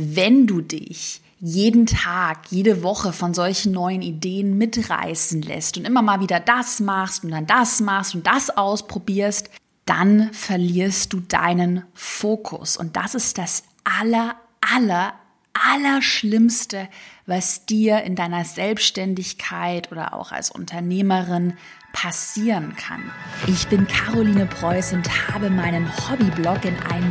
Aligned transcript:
wenn 0.00 0.46
du 0.46 0.60
dich 0.60 1.20
jeden 1.40 1.86
Tag, 1.86 2.50
jede 2.50 2.82
Woche 2.82 3.12
von 3.12 3.32
solchen 3.32 3.72
neuen 3.72 4.02
Ideen 4.02 4.58
mitreißen 4.58 5.40
lässt 5.42 5.78
und 5.78 5.86
immer 5.86 6.02
mal 6.02 6.20
wieder 6.20 6.38
das 6.38 6.80
machst 6.80 7.24
und 7.24 7.30
dann 7.30 7.46
das 7.46 7.80
machst 7.80 8.14
und 8.14 8.26
das 8.26 8.50
ausprobierst, 8.50 9.50
dann 9.86 10.32
verlierst 10.32 11.12
du 11.12 11.20
deinen 11.20 11.84
Fokus. 11.94 12.76
Und 12.76 12.96
das 12.96 13.14
ist 13.14 13.38
das 13.38 13.62
aller, 13.84 14.36
aller, 14.60 15.14
Allerschlimmste, 15.52 16.88
was 17.26 17.66
dir 17.66 18.02
in 18.02 18.14
deiner 18.16 18.44
Selbstständigkeit 18.44 19.90
oder 19.90 20.14
auch 20.14 20.32
als 20.32 20.50
Unternehmerin 20.50 21.54
passieren 21.92 22.76
kann. 22.76 23.10
Ich 23.46 23.66
bin 23.68 23.86
Caroline 23.86 24.46
Preuß 24.46 24.92
und 24.92 25.28
habe 25.28 25.50
meinen 25.50 25.90
Hobbyblog 26.08 26.64
in 26.64 26.76
ein 26.90 27.10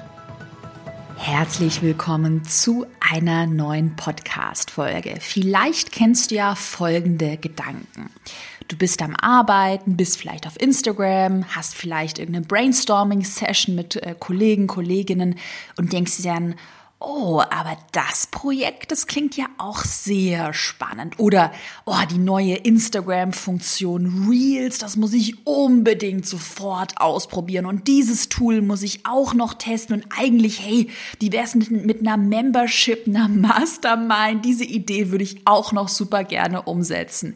Herzlich 1.23 1.83
willkommen 1.83 2.45
zu 2.45 2.87
einer 2.99 3.45
neuen 3.45 3.95
Podcast-Folge. 3.95 5.17
Vielleicht 5.19 5.91
kennst 5.91 6.31
du 6.31 6.35
ja 6.35 6.55
folgende 6.55 7.37
Gedanken. 7.37 8.09
Du 8.67 8.75
bist 8.75 9.03
am 9.03 9.15
Arbeiten, 9.15 9.97
bist 9.97 10.17
vielleicht 10.17 10.47
auf 10.47 10.59
Instagram, 10.59 11.45
hast 11.55 11.75
vielleicht 11.75 12.17
irgendeine 12.17 12.47
Brainstorming-Session 12.47 13.75
mit 13.75 13.97
äh, 13.97 14.15
Kollegen, 14.19 14.65
Kolleginnen 14.65 15.35
und 15.77 15.93
denkst 15.93 16.17
dir 16.17 16.33
dann, 16.33 16.55
Oh, 17.03 17.41
aber 17.49 17.77
das 17.93 18.27
Projekt, 18.27 18.91
das 18.91 19.07
klingt 19.07 19.35
ja 19.35 19.47
auch 19.57 19.83
sehr 19.83 20.53
spannend. 20.53 21.15
Oder, 21.17 21.51
oh, 21.85 21.95
die 22.11 22.19
neue 22.19 22.57
Instagram-Funktion 22.57 24.27
Reels, 24.29 24.77
das 24.77 24.97
muss 24.97 25.11
ich 25.13 25.47
unbedingt 25.47 26.27
sofort 26.27 27.01
ausprobieren. 27.01 27.65
Und 27.65 27.87
dieses 27.87 28.29
Tool 28.29 28.61
muss 28.61 28.83
ich 28.83 29.03
auch 29.07 29.33
noch 29.33 29.55
testen. 29.55 29.95
Und 29.95 30.05
eigentlich, 30.15 30.63
hey, 30.63 30.89
wie 31.19 31.31
wär's 31.31 31.55
mit, 31.55 31.71
mit 31.71 32.01
einer 32.01 32.17
Membership, 32.17 33.07
einer 33.07 33.27
Mastermind? 33.27 34.45
Diese 34.45 34.65
Idee 34.65 35.09
würde 35.09 35.23
ich 35.23 35.41
auch 35.45 35.71
noch 35.71 35.87
super 35.87 36.23
gerne 36.23 36.61
umsetzen. 36.61 37.35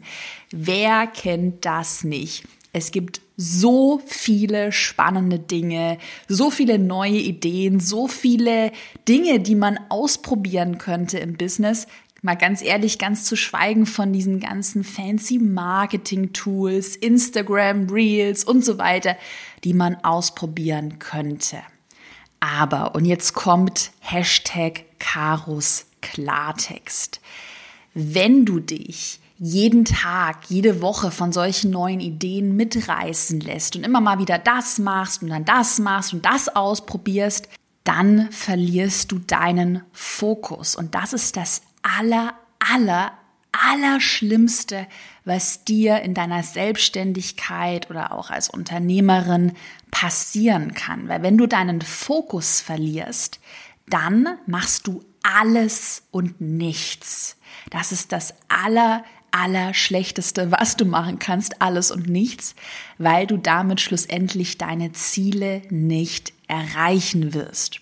Wer 0.52 1.08
kennt 1.08 1.64
das 1.64 2.04
nicht? 2.04 2.44
Es 2.76 2.90
gibt 2.90 3.22
so 3.38 4.02
viele 4.04 4.70
spannende 4.70 5.38
Dinge, 5.38 5.96
so 6.28 6.50
viele 6.50 6.78
neue 6.78 7.16
Ideen, 7.16 7.80
so 7.80 8.06
viele 8.06 8.70
Dinge, 9.08 9.40
die 9.40 9.54
man 9.54 9.80
ausprobieren 9.88 10.76
könnte 10.76 11.18
im 11.18 11.38
Business. 11.38 11.86
Mal 12.20 12.34
ganz 12.34 12.60
ehrlich, 12.60 12.98
ganz 12.98 13.24
zu 13.24 13.34
schweigen 13.34 13.86
von 13.86 14.12
diesen 14.12 14.40
ganzen 14.40 14.84
fancy 14.84 15.38
Marketing-Tools, 15.38 16.96
Instagram, 16.96 17.88
Reels 17.88 18.44
und 18.44 18.62
so 18.62 18.76
weiter, 18.76 19.16
die 19.64 19.72
man 19.72 19.94
ausprobieren 20.04 20.98
könnte. 20.98 21.62
Aber, 22.40 22.94
und 22.94 23.06
jetzt 23.06 23.32
kommt 23.32 23.90
Hashtag 24.00 24.84
Karus 24.98 25.86
Klartext. 26.02 27.22
Wenn 27.94 28.44
du 28.44 28.60
dich 28.60 29.20
jeden 29.38 29.84
Tag, 29.84 30.48
jede 30.48 30.80
Woche 30.80 31.10
von 31.10 31.32
solchen 31.32 31.70
neuen 31.70 32.00
Ideen 32.00 32.56
mitreißen 32.56 33.40
lässt 33.40 33.76
und 33.76 33.84
immer 33.84 34.00
mal 34.00 34.18
wieder 34.18 34.38
das 34.38 34.78
machst 34.78 35.22
und 35.22 35.28
dann 35.28 35.44
das 35.44 35.78
machst 35.78 36.14
und 36.14 36.24
das 36.24 36.48
ausprobierst, 36.48 37.48
dann 37.84 38.30
verlierst 38.32 39.12
du 39.12 39.18
deinen 39.18 39.82
Fokus. 39.92 40.74
Und 40.74 40.94
das 40.94 41.12
ist 41.12 41.36
das 41.36 41.62
aller, 41.82 42.34
aller, 42.58 43.12
Allerschlimmste, 43.52 44.86
was 45.24 45.64
dir 45.64 46.00
in 46.02 46.14
deiner 46.14 46.42
Selbstständigkeit 46.42 47.90
oder 47.90 48.12
auch 48.12 48.30
als 48.30 48.50
Unternehmerin 48.50 49.52
passieren 49.90 50.74
kann. 50.74 51.08
Weil 51.08 51.22
wenn 51.22 51.38
du 51.38 51.46
deinen 51.46 51.80
Fokus 51.80 52.60
verlierst, 52.60 53.40
dann 53.88 54.38
machst 54.46 54.86
du 54.86 55.02
alles 55.22 56.02
und 56.10 56.40
nichts. 56.40 57.38
Das 57.70 57.92
ist 57.92 58.12
das 58.12 58.34
aller 58.48 59.04
Allerschlechteste, 59.42 60.50
was 60.50 60.76
du 60.76 60.84
machen 60.84 61.18
kannst, 61.18 61.60
alles 61.60 61.90
und 61.90 62.08
nichts, 62.08 62.54
weil 62.98 63.26
du 63.26 63.36
damit 63.36 63.80
schlussendlich 63.80 64.58
deine 64.58 64.92
Ziele 64.92 65.62
nicht 65.70 66.32
erreichen 66.48 67.34
wirst. 67.34 67.80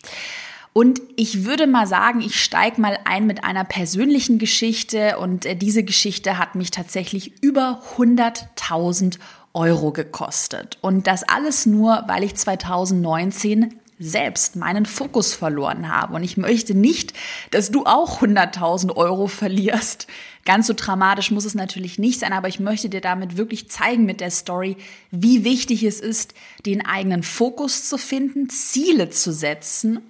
Und 0.73 1.01
ich 1.15 1.45
würde 1.45 1.69
mal 1.69 1.87
sagen, 1.87 2.21
ich 2.21 2.43
steige 2.43 2.81
mal 2.81 2.99
ein 3.05 3.27
mit 3.27 3.45
einer 3.45 3.65
persönlichen 3.65 4.41
Geschichte 4.41 5.19
und 5.19 5.47
äh, 5.47 5.55
diese 5.55 5.85
Geschichte 5.85 6.37
hat 6.37 6.57
mich 6.57 6.73
tatsächlich 6.73 7.41
über 7.43 7.81
100.000 7.97 9.19
Euro 9.53 9.93
gekostet. 9.93 10.79
Und 10.81 11.07
das 11.07 11.23
alles 11.23 11.65
nur, 11.65 12.03
weil 12.09 12.25
ich 12.25 12.35
2019 12.35 13.73
selbst 14.05 14.57
meinen 14.57 14.87
Fokus 14.87 15.35
verloren 15.35 15.89
habe. 15.89 16.15
Und 16.15 16.23
ich 16.23 16.37
möchte 16.37 16.75
nicht, 16.75 17.13
dass 17.51 17.71
du 17.71 17.85
auch 17.85 18.21
100.000 18.21 18.97
Euro 18.97 19.27
verlierst. 19.27 20.07
Ganz 20.45 20.67
so 20.67 20.75
dramatisch 20.77 21.31
muss 21.31 21.45
es 21.45 21.55
natürlich 21.55 21.99
nicht 21.99 22.21
sein, 22.21 22.33
aber 22.33 22.49
ich 22.49 22.61
möchte 22.61 22.89
dir 22.89 23.01
damit 23.01 23.37
wirklich 23.37 23.71
zeigen 23.71 24.05
mit 24.05 24.21
der 24.21 24.31
Story, 24.31 24.77
wie 25.11 25.45
wichtig 25.45 25.83
es 25.83 26.01
ist, 26.01 26.35
den 26.67 26.85
eigenen 26.85 27.23
Fokus 27.23 27.89
zu 27.89 27.97
finden, 27.97 28.51
Ziele 28.51 29.09
zu 29.11 29.33
setzen. 29.33 30.01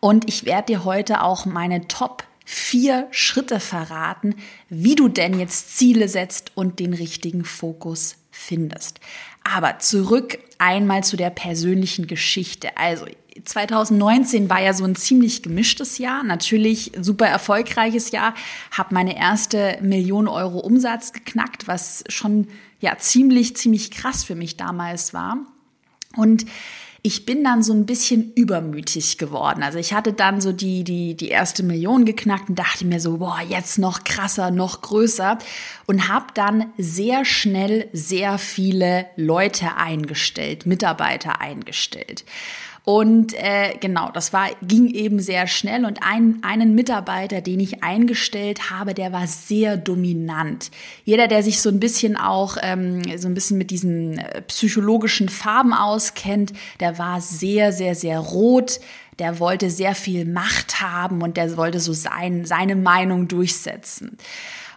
Und 0.00 0.28
ich 0.28 0.44
werde 0.44 0.72
dir 0.72 0.84
heute 0.84 1.22
auch 1.22 1.44
meine 1.44 1.86
Top 1.86 2.24
vier 2.44 3.08
Schritte 3.10 3.58
verraten, 3.58 4.36
wie 4.68 4.94
du 4.94 5.08
denn 5.08 5.38
jetzt 5.38 5.76
Ziele 5.76 6.08
setzt 6.08 6.52
und 6.54 6.78
den 6.78 6.92
richtigen 6.92 7.44
Fokus 7.44 8.16
findest. 8.30 9.00
Aber 9.44 9.78
zurück 9.78 10.38
einmal 10.58 11.04
zu 11.04 11.16
der 11.16 11.30
persönlichen 11.30 12.06
Geschichte. 12.06 12.76
Also 12.76 13.06
2019 13.42 14.48
war 14.48 14.62
ja 14.62 14.72
so 14.72 14.84
ein 14.84 14.94
ziemlich 14.94 15.42
gemischtes 15.42 15.98
Jahr, 15.98 16.22
natürlich 16.22 16.92
super 17.00 17.26
erfolgreiches 17.26 18.10
Jahr, 18.10 18.34
habe 18.70 18.94
meine 18.94 19.18
erste 19.18 19.78
Million 19.82 20.28
Euro 20.28 20.58
Umsatz 20.60 21.12
geknackt, 21.12 21.66
was 21.66 22.04
schon 22.08 22.48
ja 22.80 22.96
ziemlich 22.98 23.56
ziemlich 23.56 23.90
krass 23.90 24.24
für 24.24 24.34
mich 24.34 24.56
damals 24.56 25.14
war. 25.14 25.38
Und 26.16 26.46
ich 27.06 27.26
bin 27.26 27.44
dann 27.44 27.62
so 27.62 27.74
ein 27.74 27.84
bisschen 27.84 28.32
übermütig 28.32 29.18
geworden. 29.18 29.62
Also 29.62 29.78
ich 29.78 29.92
hatte 29.92 30.14
dann 30.14 30.40
so 30.40 30.52
die, 30.52 30.84
die, 30.84 31.14
die 31.14 31.28
erste 31.28 31.62
Million 31.62 32.06
geknackt 32.06 32.48
und 32.48 32.58
dachte 32.58 32.86
mir 32.86 32.98
so, 32.98 33.18
boah, 33.18 33.40
jetzt 33.46 33.78
noch 33.78 34.04
krasser, 34.04 34.50
noch 34.50 34.80
größer 34.80 35.36
und 35.84 36.08
habe 36.08 36.28
dann 36.32 36.72
sehr 36.78 37.26
schnell 37.26 37.90
sehr 37.92 38.38
viele 38.38 39.04
Leute 39.16 39.76
eingestellt, 39.76 40.64
Mitarbeiter 40.64 41.42
eingestellt. 41.42 42.24
Und 42.86 43.32
äh, 43.32 43.78
genau, 43.80 44.10
das 44.12 44.34
war 44.34 44.50
ging 44.60 44.88
eben 44.90 45.18
sehr 45.18 45.46
schnell 45.46 45.86
und 45.86 46.00
ein, 46.02 46.40
einen 46.42 46.74
Mitarbeiter, 46.74 47.40
den 47.40 47.58
ich 47.58 47.82
eingestellt 47.82 48.70
habe, 48.70 48.92
der 48.92 49.10
war 49.10 49.26
sehr 49.26 49.78
dominant. 49.78 50.70
Jeder, 51.04 51.26
der 51.26 51.42
sich 51.42 51.62
so 51.62 51.70
ein 51.70 51.80
bisschen 51.80 52.18
auch 52.18 52.58
ähm, 52.60 53.00
so 53.16 53.26
ein 53.26 53.32
bisschen 53.32 53.56
mit 53.56 53.70
diesen 53.70 54.18
äh, 54.18 54.42
psychologischen 54.42 55.30
Farben 55.30 55.72
auskennt, 55.72 56.52
der 56.78 56.98
war 56.98 57.22
sehr, 57.22 57.72
sehr, 57.72 57.94
sehr 57.94 58.18
rot. 58.18 58.80
Der 59.18 59.38
wollte 59.38 59.70
sehr 59.70 59.94
viel 59.94 60.26
Macht 60.26 60.80
haben 60.80 61.22
und 61.22 61.36
der 61.36 61.56
wollte 61.56 61.80
so 61.80 61.92
sein, 61.92 62.44
seine 62.44 62.74
Meinung 62.76 63.28
durchsetzen. 63.28 64.18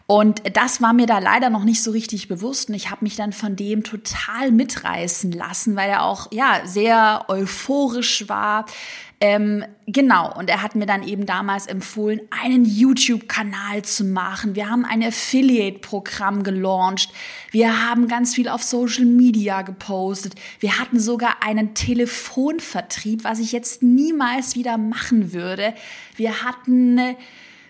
Und 0.09 0.41
das 0.55 0.81
war 0.81 0.93
mir 0.93 1.05
da 1.05 1.19
leider 1.19 1.49
noch 1.49 1.65
nicht 1.65 1.83
so 1.83 1.91
richtig 1.91 2.29
bewusst 2.29 2.69
und 2.69 2.75
ich 2.75 2.89
habe 2.89 3.03
mich 3.03 3.17
dann 3.17 3.33
von 3.33 3.57
dem 3.57 3.83
total 3.83 4.53
mitreißen 4.53 5.33
lassen, 5.33 5.75
weil 5.75 5.89
er 5.89 6.03
auch 6.03 6.31
ja 6.31 6.61
sehr 6.63 7.25
euphorisch 7.27 8.29
war. 8.29 8.65
Ähm, 9.19 9.65
genau, 9.85 10.33
und 10.33 10.49
er 10.49 10.61
hat 10.61 10.75
mir 10.75 10.85
dann 10.85 11.05
eben 11.05 11.25
damals 11.25 11.67
empfohlen, 11.67 12.21
einen 12.29 12.63
YouTube-Kanal 12.63 13.81
zu 13.81 14.05
machen. 14.05 14.55
Wir 14.55 14.69
haben 14.69 14.85
ein 14.85 15.03
Affiliate-Programm 15.03 16.43
gelauncht. 16.43 17.11
Wir 17.51 17.89
haben 17.89 18.07
ganz 18.07 18.33
viel 18.33 18.47
auf 18.47 18.63
Social 18.63 19.05
Media 19.05 19.61
gepostet. 19.63 20.35
Wir 20.59 20.79
hatten 20.79 21.01
sogar 21.01 21.43
einen 21.43 21.73
Telefonvertrieb, 21.73 23.25
was 23.25 23.39
ich 23.39 23.51
jetzt 23.51 23.83
niemals 23.83 24.55
wieder 24.55 24.77
machen 24.77 25.33
würde. 25.33 25.73
Wir 26.15 26.43
hatten 26.43 27.01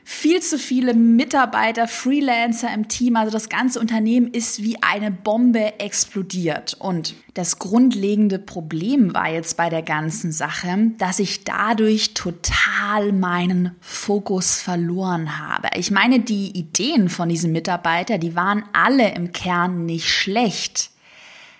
viel 0.09 0.41
zu 0.41 0.57
viele 0.57 0.93
Mitarbeiter, 0.93 1.85
Freelancer 1.85 2.73
im 2.73 2.87
Team. 2.87 3.17
Also 3.17 3.29
das 3.29 3.49
ganze 3.49 3.77
Unternehmen 3.77 4.27
ist 4.27 4.63
wie 4.63 4.81
eine 4.81 5.11
Bombe 5.11 5.81
explodiert. 5.81 6.75
Und 6.79 7.13
das 7.33 7.59
grundlegende 7.59 8.39
Problem 8.39 9.13
war 9.13 9.29
jetzt 9.29 9.57
bei 9.57 9.69
der 9.69 9.81
ganzen 9.81 10.31
Sache, 10.31 10.93
dass 10.97 11.19
ich 11.19 11.43
dadurch 11.43 12.13
total 12.13 13.11
meinen 13.11 13.75
Fokus 13.81 14.61
verloren 14.61 15.39
habe. 15.39 15.67
Ich 15.75 15.91
meine, 15.91 16.21
die 16.21 16.57
Ideen 16.57 17.09
von 17.09 17.27
diesen 17.27 17.51
Mitarbeitern, 17.51 18.21
die 18.21 18.33
waren 18.33 18.63
alle 18.71 19.13
im 19.13 19.33
Kern 19.33 19.85
nicht 19.85 20.09
schlecht. 20.09 20.89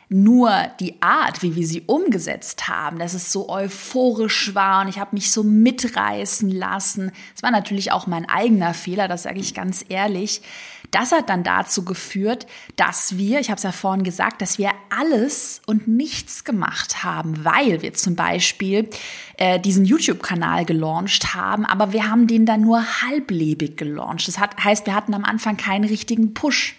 Nur 0.10 0.52
die 0.80 1.02
Art, 1.02 1.44
wie 1.44 1.56
wir 1.58 1.68
sie 1.68 1.82
umgesetzt 1.82 2.70
haben, 2.70 2.98
dass 2.98 3.14
es 3.14 3.30
so 3.30 3.50
euphorisch 3.50 4.56
war 4.56 4.82
und 4.82 4.88
ich 4.88 5.00
habe 5.00 5.16
mich 5.16 5.34
so 5.34 5.44
mitreißen 5.44 6.50
lassen. 6.50 7.12
Es 7.36 7.44
war 7.44 7.52
natürlich 7.52 7.92
auch 7.92 8.08
mein 8.08 8.30
eigener 8.30 8.74
Fehler, 8.74 9.10
das 9.10 9.24
sage 9.24 9.40
ich 9.40 9.54
ganz 9.54 9.84
ehrlich. 9.90 10.42
Das 10.92 11.12
hat 11.12 11.30
dann 11.30 11.44
dazu 11.44 11.84
geführt, 11.84 12.48
dass 12.78 13.18
wir, 13.18 13.42
ich 13.42 13.50
habe 13.50 13.58
es 13.58 13.64
ja 13.64 13.74
vorhin 13.74 14.06
gesagt, 14.06 14.42
dass 14.42 14.58
wir 14.58 14.72
alles 14.90 15.62
und 15.66 15.90
nichts 15.90 16.46
gemacht 16.46 17.04
haben, 17.04 17.44
weil 17.44 17.82
wir 17.82 17.94
zum 17.94 18.16
Beispiel 18.16 18.90
äh, 19.36 19.60
diesen 19.60 19.84
YouTube-Kanal 19.84 20.64
gelauncht 20.64 21.34
haben, 21.34 21.66
aber 21.66 21.92
wir 21.92 22.10
haben 22.10 22.28
den 22.28 22.46
dann 22.46 22.62
nur 22.62 23.02
halblebig 23.02 23.76
gelauncht. 23.76 24.30
Das 24.30 24.40
hat, 24.40 24.64
heißt, 24.64 24.86
wir 24.86 24.96
hatten 24.96 25.14
am 25.14 25.26
Anfang 25.26 25.58
keinen 25.58 25.84
richtigen 25.84 26.34
Push. 26.34 26.78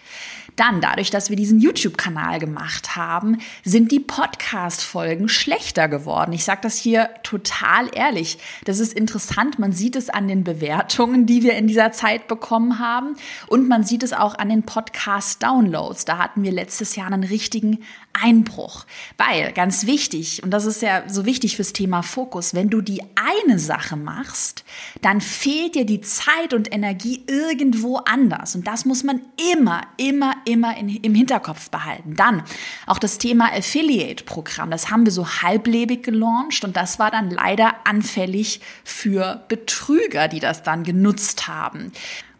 Dann, 0.55 0.81
dadurch, 0.81 1.09
dass 1.09 1.29
wir 1.29 1.35
diesen 1.35 1.59
YouTube-Kanal 1.59 2.39
gemacht 2.39 2.95
haben, 2.95 3.37
sind 3.63 3.91
die 3.91 3.99
Podcast-Folgen 3.99 5.29
schlechter 5.29 5.87
geworden. 5.87 6.33
Ich 6.33 6.43
sage 6.43 6.61
das 6.61 6.77
hier 6.77 7.09
total 7.23 7.89
ehrlich. 7.93 8.37
Das 8.65 8.79
ist 8.79 8.93
interessant. 8.93 9.59
Man 9.59 9.71
sieht 9.71 9.95
es 9.95 10.09
an 10.09 10.27
den 10.27 10.43
Bewertungen, 10.43 11.25
die 11.25 11.43
wir 11.43 11.53
in 11.53 11.67
dieser 11.67 11.91
Zeit 11.91 12.27
bekommen 12.27 12.79
haben. 12.79 13.15
Und 13.47 13.67
man 13.67 13.83
sieht 13.83 14.03
es 14.03 14.13
auch 14.13 14.37
an 14.37 14.49
den 14.49 14.63
Podcast-Downloads. 14.63 16.05
Da 16.05 16.17
hatten 16.17 16.43
wir 16.43 16.51
letztes 16.51 16.95
Jahr 16.95 17.07
einen 17.07 17.23
richtigen 17.23 17.79
Einbruch. 18.13 18.85
Weil, 19.17 19.51
ganz 19.53 19.85
wichtig, 19.85 20.43
und 20.43 20.51
das 20.51 20.65
ist 20.65 20.81
ja 20.81 21.03
so 21.07 21.25
wichtig 21.25 21.55
fürs 21.55 21.73
Thema 21.73 22.01
Fokus, 22.01 22.53
wenn 22.53 22.69
du 22.69 22.81
die 22.81 23.01
eine 23.15 23.59
Sache 23.59 23.95
machst, 23.95 24.63
dann 25.01 25.21
fehlt 25.21 25.75
dir 25.75 25.85
die 25.85 26.01
Zeit 26.01 26.53
und 26.53 26.73
Energie 26.73 27.23
irgendwo 27.27 27.97
anders. 27.97 28.55
Und 28.55 28.67
das 28.67 28.85
muss 28.85 29.03
man 29.03 29.21
immer, 29.53 29.81
immer, 29.97 30.35
immer 30.45 30.77
in, 30.77 30.89
im 30.89 31.15
Hinterkopf 31.15 31.69
behalten. 31.69 32.15
Dann 32.15 32.43
auch 32.85 32.99
das 32.99 33.17
Thema 33.17 33.53
Affiliate-Programm. 33.53 34.71
Das 34.71 34.89
haben 34.89 35.05
wir 35.05 35.11
so 35.11 35.27
halblebig 35.27 36.03
gelauncht 36.03 36.63
und 36.63 36.75
das 36.75 36.99
war 36.99 37.11
dann 37.11 37.29
leider 37.29 37.85
anfällig 37.85 38.61
für 38.83 39.43
Betrüger, 39.47 40.27
die 40.27 40.39
das 40.39 40.63
dann 40.63 40.83
genutzt 40.83 41.47
haben 41.47 41.91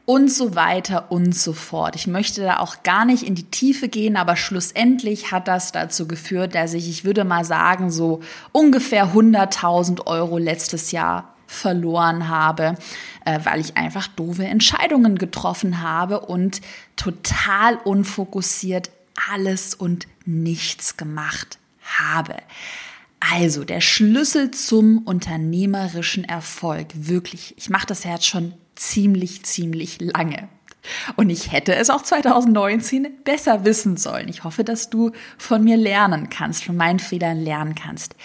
und 0.09 0.31
so 0.31 0.55
weiter 0.55 1.11
und 1.11 1.35
so 1.35 1.53
fort. 1.53 1.95
Ich 1.95 2.07
möchte 2.07 2.41
da 2.41 2.57
auch 2.61 2.81
gar 2.81 3.05
nicht 3.05 3.21
in 3.21 3.35
die 3.35 3.43
Tiefe 3.43 3.89
gehen, 3.89 4.17
aber 4.17 4.35
schlussendlich 4.35 5.31
hat 5.31 5.47
das 5.47 5.71
dazu 5.71 6.07
geführt, 6.07 6.55
dass 6.55 6.73
ich, 6.73 6.89
ich 6.89 7.05
würde 7.05 7.23
mal 7.23 7.45
sagen, 7.45 7.91
so 7.91 8.21
ungefähr 8.51 9.13
100.000 9.13 10.07
Euro 10.07 10.39
letztes 10.39 10.91
Jahr 10.91 11.35
verloren 11.45 12.27
habe, 12.27 12.73
äh, 13.23 13.39
weil 13.43 13.59
ich 13.59 13.77
einfach 13.77 14.07
doofe 14.07 14.45
Entscheidungen 14.45 15.19
getroffen 15.19 15.83
habe 15.83 16.21
und 16.21 16.61
total 16.95 17.75
unfokussiert 17.75 18.89
alles 19.29 19.75
und 19.75 20.07
nichts 20.25 20.97
gemacht 20.97 21.59
habe. 21.99 22.37
Also 23.19 23.63
der 23.63 23.81
Schlüssel 23.81 24.49
zum 24.49 25.03
unternehmerischen 25.05 26.23
Erfolg, 26.23 26.87
wirklich, 26.95 27.53
ich 27.57 27.69
mache 27.69 27.85
das 27.85 28.05
jetzt 28.05 28.25
schon 28.25 28.55
ziemlich, 28.79 29.43
ziemlich 29.43 29.99
lange. 30.01 30.47
Und 31.15 31.29
ich 31.29 31.51
hätte 31.51 31.75
es 31.75 31.89
auch 31.89 32.01
2019 32.01 33.07
besser 33.23 33.65
wissen 33.65 33.97
sollen. 33.97 34.29
Ich 34.29 34.43
hoffe, 34.43 34.63
dass 34.63 34.89
du 34.89 35.11
von 35.37 35.63
mir 35.63 35.77
lernen 35.77 36.29
kannst, 36.29 36.63
von 36.63 36.77
meinen 36.77 36.99
Fehlern 36.99 37.39
lernen 37.39 37.75
kannst. 37.75 38.15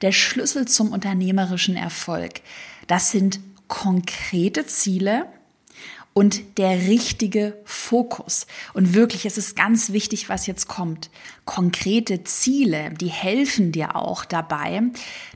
Der 0.00 0.12
Schlüssel 0.12 0.66
zum 0.66 0.92
unternehmerischen 0.92 1.76
Erfolg, 1.76 2.40
das 2.86 3.10
sind 3.10 3.40
konkrete 3.68 4.66
Ziele, 4.66 5.26
und 6.18 6.58
der 6.58 6.88
richtige 6.88 7.56
Fokus. 7.64 8.48
Und 8.74 8.92
wirklich, 8.92 9.24
es 9.24 9.38
ist 9.38 9.54
ganz 9.54 9.92
wichtig, 9.92 10.28
was 10.28 10.48
jetzt 10.48 10.66
kommt. 10.66 11.10
Konkrete 11.44 12.24
Ziele, 12.24 12.90
die 13.00 13.06
helfen 13.06 13.70
dir 13.70 13.94
auch 13.94 14.24
dabei, 14.24 14.82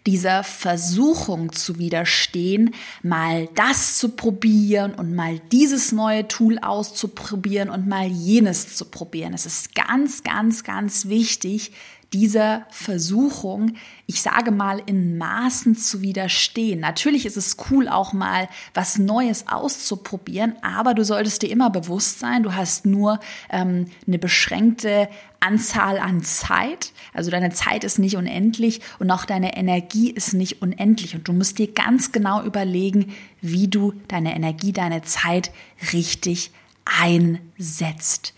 dieser 0.06 0.43
Versuchung 0.43 1.52
zu 1.52 1.79
widerstehen, 1.79 2.75
mal 3.00 3.49
das 3.55 3.96
zu 3.96 4.08
probieren 4.08 4.93
und 4.93 5.14
mal 5.14 5.38
dieses 5.52 5.93
neue 5.93 6.26
Tool 6.26 6.58
auszuprobieren 6.58 7.70
und 7.70 7.87
mal 7.87 8.08
jenes 8.08 8.75
zu 8.75 8.87
probieren. 8.87 9.34
Es 9.34 9.46
ist 9.46 9.76
ganz, 9.76 10.25
ganz, 10.25 10.64
ganz 10.64 11.06
wichtig, 11.06 11.70
dieser 12.12 12.67
Versuchung, 12.70 13.75
ich 14.06 14.23
sage 14.23 14.50
mal, 14.50 14.82
in 14.85 15.17
Maßen 15.19 15.76
zu 15.76 16.03
widerstehen. 16.03 16.81
Natürlich 16.81 17.26
ist 17.26 17.37
es 17.37 17.56
cool, 17.70 17.88
auch 17.88 18.12
mal 18.12 18.49
was 18.75 18.99
Neues 18.99 19.49
auszuprobieren, 19.49 20.55
aber 20.62 20.94
du 20.94 21.05
solltest 21.05 21.43
dir 21.43 21.50
immer 21.50 21.70
bewusst 21.70 22.19
sein, 22.19 22.43
du 22.43 22.55
hast 22.55 22.87
nur 22.87 23.19
ähm, 23.50 23.87
eine 24.06 24.19
beschränkte 24.19 25.09
Anzahl 25.41 25.99
an 25.99 26.23
Zeit. 26.23 26.93
Also 27.12 27.31
deine 27.31 27.50
Zeit 27.50 27.85
ist 27.85 27.99
nicht 27.99 28.17
unendlich 28.17 28.81
und 28.99 29.11
auch 29.11 29.25
deine 29.25 29.56
Energie 29.56 30.11
ist 30.11 30.35
nicht 30.35 30.62
unendlich. 30.62 31.15
Und 31.15 31.26
du 31.26 31.32
musst 31.32 31.58
dir 31.58 31.73
ganz 31.73 32.12
genau 32.12 32.43
überlegen, 32.43 33.12
wie 33.41 33.69
du 33.69 33.93
deine 34.08 34.37
Energie, 34.37 34.73
deine 34.73 35.03
Zeit 35.03 35.50
richtig 35.93 36.53
einsetzt. 36.85 38.35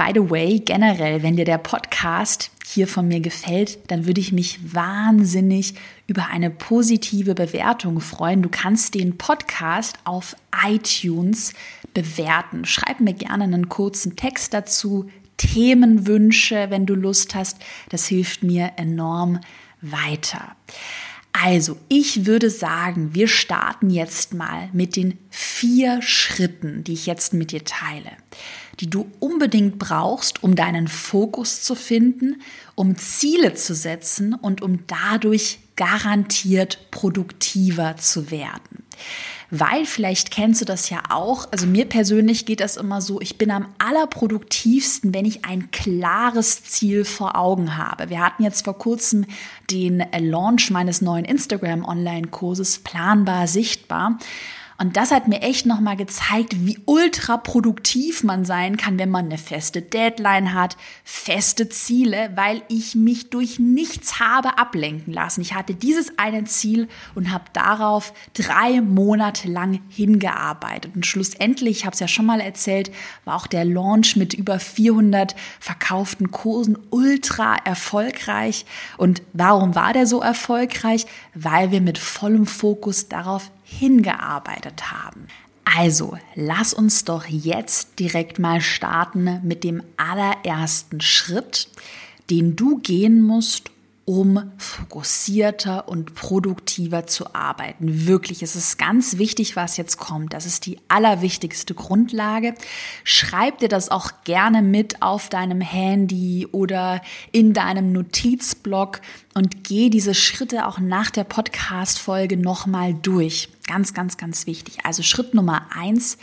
By 0.00 0.12
the 0.14 0.30
way, 0.30 0.60
generell, 0.60 1.22
wenn 1.22 1.36
dir 1.36 1.44
der 1.44 1.58
Podcast 1.58 2.50
hier 2.66 2.88
von 2.88 3.06
mir 3.06 3.20
gefällt, 3.20 3.90
dann 3.90 4.06
würde 4.06 4.22
ich 4.22 4.32
mich 4.32 4.58
wahnsinnig 4.74 5.74
über 6.06 6.28
eine 6.28 6.48
positive 6.48 7.34
Bewertung 7.34 8.00
freuen. 8.00 8.40
Du 8.40 8.48
kannst 8.48 8.94
den 8.94 9.18
Podcast 9.18 9.98
auf 10.04 10.36
iTunes 10.66 11.52
bewerten. 11.92 12.64
Schreib 12.64 13.00
mir 13.00 13.12
gerne 13.12 13.44
einen 13.44 13.68
kurzen 13.68 14.16
Text 14.16 14.54
dazu, 14.54 15.10
Themenwünsche, 15.36 16.68
wenn 16.70 16.86
du 16.86 16.94
Lust 16.94 17.34
hast. 17.34 17.58
Das 17.90 18.06
hilft 18.06 18.42
mir 18.42 18.72
enorm 18.76 19.38
weiter. 19.82 20.56
Also, 21.32 21.76
ich 21.90 22.24
würde 22.24 22.48
sagen, 22.48 23.14
wir 23.14 23.28
starten 23.28 23.90
jetzt 23.90 24.32
mal 24.32 24.70
mit 24.72 24.96
den 24.96 25.18
vier 25.28 26.00
Schritten, 26.00 26.84
die 26.84 26.94
ich 26.94 27.04
jetzt 27.04 27.34
mit 27.34 27.52
dir 27.52 27.64
teile 27.66 28.12
die 28.80 28.88
du 28.88 29.10
unbedingt 29.20 29.78
brauchst, 29.78 30.42
um 30.42 30.56
deinen 30.56 30.88
Fokus 30.88 31.62
zu 31.62 31.74
finden, 31.74 32.40
um 32.74 32.96
Ziele 32.96 33.54
zu 33.54 33.74
setzen 33.74 34.34
und 34.34 34.62
um 34.62 34.80
dadurch 34.86 35.58
garantiert 35.76 36.90
produktiver 36.90 37.96
zu 37.96 38.30
werden. 38.30 38.84
Weil 39.50 39.84
vielleicht 39.84 40.30
kennst 40.30 40.60
du 40.60 40.64
das 40.64 40.90
ja 40.90 41.02
auch, 41.08 41.48
also 41.50 41.66
mir 41.66 41.84
persönlich 41.84 42.46
geht 42.46 42.60
das 42.60 42.76
immer 42.76 43.00
so, 43.00 43.20
ich 43.20 43.36
bin 43.36 43.50
am 43.50 43.66
allerproduktivsten, 43.78 45.12
wenn 45.12 45.24
ich 45.24 45.44
ein 45.44 45.72
klares 45.72 46.62
Ziel 46.62 47.04
vor 47.04 47.36
Augen 47.36 47.76
habe. 47.76 48.10
Wir 48.10 48.20
hatten 48.20 48.44
jetzt 48.44 48.64
vor 48.64 48.78
kurzem 48.78 49.26
den 49.70 50.04
Launch 50.16 50.70
meines 50.70 51.00
neuen 51.00 51.24
Instagram 51.24 51.84
Online-Kurses 51.84 52.78
Planbar 52.78 53.48
Sichtbar. 53.48 54.18
Und 54.80 54.96
das 54.96 55.10
hat 55.10 55.28
mir 55.28 55.42
echt 55.42 55.66
nochmal 55.66 55.98
gezeigt, 55.98 56.64
wie 56.64 56.78
ultra 56.86 57.36
produktiv 57.36 58.24
man 58.24 58.46
sein 58.46 58.78
kann, 58.78 58.98
wenn 58.98 59.10
man 59.10 59.26
eine 59.26 59.36
feste 59.36 59.82
Deadline 59.82 60.54
hat, 60.54 60.78
feste 61.04 61.68
Ziele, 61.68 62.30
weil 62.34 62.62
ich 62.68 62.94
mich 62.94 63.28
durch 63.28 63.58
nichts 63.58 64.20
habe 64.20 64.56
ablenken 64.56 65.12
lassen. 65.12 65.42
Ich 65.42 65.52
hatte 65.52 65.74
dieses 65.74 66.18
eine 66.18 66.44
Ziel 66.44 66.88
und 67.14 67.30
habe 67.30 67.44
darauf 67.52 68.14
drei 68.32 68.80
Monate 68.80 69.48
lang 69.48 69.82
hingearbeitet. 69.90 70.92
Und 70.94 71.04
schlussendlich, 71.04 71.80
ich 71.80 71.84
habe 71.84 71.92
es 71.92 72.00
ja 72.00 72.08
schon 72.08 72.24
mal 72.24 72.40
erzählt, 72.40 72.90
war 73.26 73.36
auch 73.36 73.46
der 73.46 73.66
Launch 73.66 74.16
mit 74.16 74.32
über 74.32 74.58
400 74.58 75.36
verkauften 75.60 76.30
Kursen 76.30 76.78
ultra 76.88 77.54
erfolgreich. 77.66 78.64
Und 78.96 79.20
warum 79.34 79.74
war 79.74 79.92
der 79.92 80.06
so 80.06 80.22
erfolgreich? 80.22 81.04
Weil 81.34 81.70
wir 81.70 81.82
mit 81.82 81.98
vollem 81.98 82.46
Fokus 82.46 83.10
darauf 83.10 83.50
hingearbeitet 83.70 84.92
haben. 84.92 85.26
Also, 85.64 86.18
lass 86.34 86.74
uns 86.74 87.04
doch 87.04 87.26
jetzt 87.26 87.98
direkt 88.00 88.38
mal 88.38 88.60
starten 88.60 89.40
mit 89.44 89.62
dem 89.62 89.82
allerersten 89.96 91.00
Schritt, 91.00 91.68
den 92.28 92.56
du 92.56 92.78
gehen 92.78 93.22
musst, 93.22 93.70
um 94.10 94.50
fokussierter 94.58 95.88
und 95.88 96.16
produktiver 96.16 97.06
zu 97.06 97.32
arbeiten. 97.32 98.08
Wirklich, 98.08 98.42
es 98.42 98.56
ist 98.56 98.76
ganz 98.76 99.18
wichtig, 99.18 99.54
was 99.54 99.76
jetzt 99.76 99.98
kommt. 99.98 100.32
Das 100.32 100.46
ist 100.46 100.66
die 100.66 100.80
allerwichtigste 100.88 101.74
Grundlage. 101.74 102.56
Schreib 103.04 103.58
dir 103.58 103.68
das 103.68 103.88
auch 103.88 104.10
gerne 104.24 104.62
mit 104.62 105.00
auf 105.00 105.28
deinem 105.28 105.60
Handy 105.60 106.48
oder 106.50 107.02
in 107.30 107.52
deinem 107.52 107.92
Notizblock 107.92 109.00
und 109.34 109.62
geh 109.62 109.90
diese 109.90 110.14
Schritte 110.14 110.66
auch 110.66 110.80
nach 110.80 111.10
der 111.10 111.22
Podcast-Folge 111.22 112.36
nochmal 112.36 112.94
durch. 112.94 113.48
Ganz, 113.68 113.94
ganz, 113.94 114.16
ganz 114.16 114.48
wichtig. 114.48 114.78
Also 114.82 115.04
Schritt 115.04 115.34
Nummer 115.34 115.68
eins, 115.72 116.18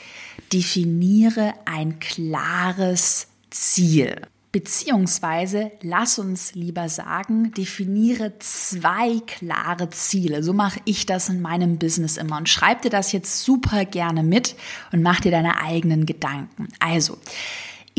definiere 0.52 1.54
ein 1.64 2.00
klares 2.00 3.28
Ziel. 3.50 4.24
Beziehungsweise, 4.58 5.72
lass 5.84 6.18
uns 6.18 6.56
lieber 6.56 6.90
sagen, 6.90 7.52
definiere 7.52 8.40
zwei 8.40 9.20
klare 9.28 9.92
Ziele. 9.92 10.42
So 10.42 10.52
mache 10.52 10.80
ich 10.84 11.06
das 11.06 11.30
in 11.30 11.44
meinem 11.44 11.78
Business 11.78 12.18
immer 12.18 12.38
und 12.38 12.50
schreib 12.50 12.82
dir 12.82 12.90
das 12.90 13.12
jetzt 13.12 13.44
super 13.44 13.86
gerne 13.86 14.24
mit 14.24 14.56
und 14.92 15.04
mach 15.04 15.20
dir 15.20 15.30
deine 15.30 15.62
eigenen 15.62 16.08
Gedanken. 16.08 16.70
Also, 16.80 17.20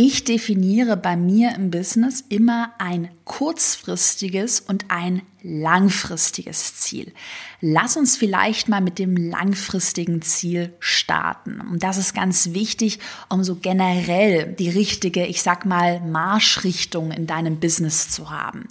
ich 0.00 0.22
definiere 0.22 0.96
bei 0.96 1.16
mir 1.16 1.56
im 1.56 1.72
Business 1.72 2.22
immer 2.28 2.72
ein 2.78 3.08
kurzfristiges 3.24 4.60
und 4.60 4.84
ein 4.90 5.22
langfristiges 5.42 6.76
Ziel. 6.76 7.12
Lass 7.60 7.96
uns 7.96 8.16
vielleicht 8.16 8.68
mal 8.68 8.80
mit 8.80 9.00
dem 9.00 9.16
langfristigen 9.16 10.22
Ziel 10.22 10.72
starten. 10.78 11.60
Und 11.60 11.82
das 11.82 11.98
ist 11.98 12.14
ganz 12.14 12.52
wichtig, 12.52 13.00
um 13.28 13.42
so 13.42 13.56
generell 13.56 14.46
die 14.52 14.70
richtige, 14.70 15.26
ich 15.26 15.42
sag 15.42 15.66
mal, 15.66 16.00
Marschrichtung 16.00 17.10
in 17.10 17.26
deinem 17.26 17.58
Business 17.58 18.08
zu 18.08 18.30
haben. 18.30 18.68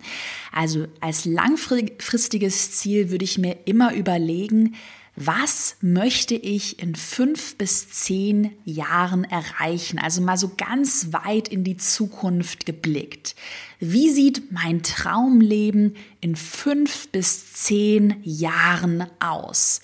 Also 0.53 0.88
als 1.01 1.25
langfristiges 1.25 2.72
Ziel 2.72 3.12
würde 3.12 3.25
ich 3.25 3.38
mir 3.38 3.57
immer 3.65 3.93
überlegen, 3.93 4.75
was 5.20 5.78
möchte 5.82 6.36
ich 6.36 6.80
in 6.80 6.94
fünf 6.94 7.58
bis 7.58 7.90
zehn 7.90 8.54
Jahren 8.66 9.24
erreichen? 9.24 9.98
Also 9.98 10.22
mal 10.22 10.38
so 10.38 10.52
ganz 10.56 11.08
weit 11.12 11.48
in 11.48 11.64
die 11.64 11.78
Zukunft 11.78 12.68
geblickt. 12.68 13.36
Wie 13.80 14.12
sieht 14.12 14.52
mein 14.52 14.84
Traumleben 14.84 15.96
in 16.22 16.36
fünf 16.36 17.10
bis 17.10 17.52
zehn 17.54 18.18
Jahren 18.22 19.08
aus? 19.20 19.82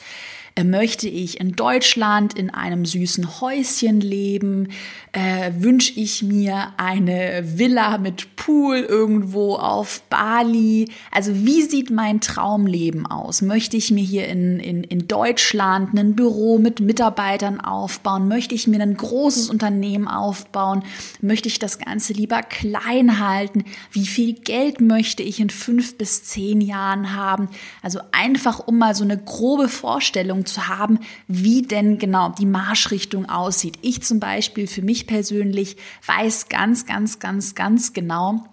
Äh, 0.55 0.63
möchte 0.63 1.07
ich 1.07 1.39
in 1.39 1.53
Deutschland 1.53 2.37
in 2.37 2.51
einem 2.51 2.85
süßen 2.85 3.41
Häuschen 3.41 4.01
leben? 4.01 4.69
Äh, 5.11 5.51
Wünsche 5.57 5.93
ich 5.99 6.21
mir 6.21 6.73
eine 6.77 7.43
Villa 7.57 7.97
mit 7.97 8.35
Pool 8.35 8.77
irgendwo 8.77 9.55
auf 9.55 10.01
Bali? 10.09 10.89
Also 11.11 11.31
wie 11.45 11.63
sieht 11.63 11.89
mein 11.89 12.21
Traumleben 12.21 13.07
aus? 13.07 13.41
Möchte 13.41 13.77
ich 13.77 13.89
mir 13.89 14.03
hier 14.03 14.27
in, 14.27 14.59
in, 14.59 14.83
in 14.83 15.07
Deutschland 15.07 15.93
ein 15.97 16.15
Büro 16.15 16.59
mit 16.59 16.79
Mitarbeitern 16.79 17.59
aufbauen? 17.59 18.27
Möchte 18.27 18.53
ich 18.53 18.67
mir 18.67 18.81
ein 18.81 18.95
großes 18.95 19.49
Unternehmen 19.49 20.07
aufbauen? 20.07 20.83
Möchte 21.21 21.47
ich 21.47 21.57
das 21.57 21.79
Ganze 21.79 22.13
lieber 22.13 22.43
klein 22.43 23.19
halten? 23.19 23.65
Wie 23.91 24.05
viel 24.05 24.33
Geld 24.33 24.81
möchte 24.81 25.23
ich 25.23 25.39
in 25.39 25.49
fünf 25.49 25.97
bis 25.97 26.23
zehn 26.23 26.61
Jahren 26.61 27.15
haben? 27.15 27.49
Also 27.81 27.99
einfach, 28.11 28.67
um 28.67 28.77
mal 28.77 28.93
so 28.93 29.03
eine 29.03 29.17
grobe 29.17 29.67
Vorstellung 29.67 30.42
zu 30.45 30.67
haben, 30.67 30.99
wie 31.27 31.61
denn 31.61 31.97
genau 31.97 32.29
die 32.29 32.45
Marschrichtung 32.45 33.29
aussieht. 33.29 33.77
Ich 33.81 34.03
zum 34.03 34.19
Beispiel 34.19 34.67
für 34.67 34.81
mich 34.81 35.07
persönlich 35.07 35.77
weiß 36.05 36.49
ganz, 36.49 36.85
ganz, 36.85 37.19
ganz, 37.19 37.55
ganz 37.55 37.93
genau, 37.93 38.45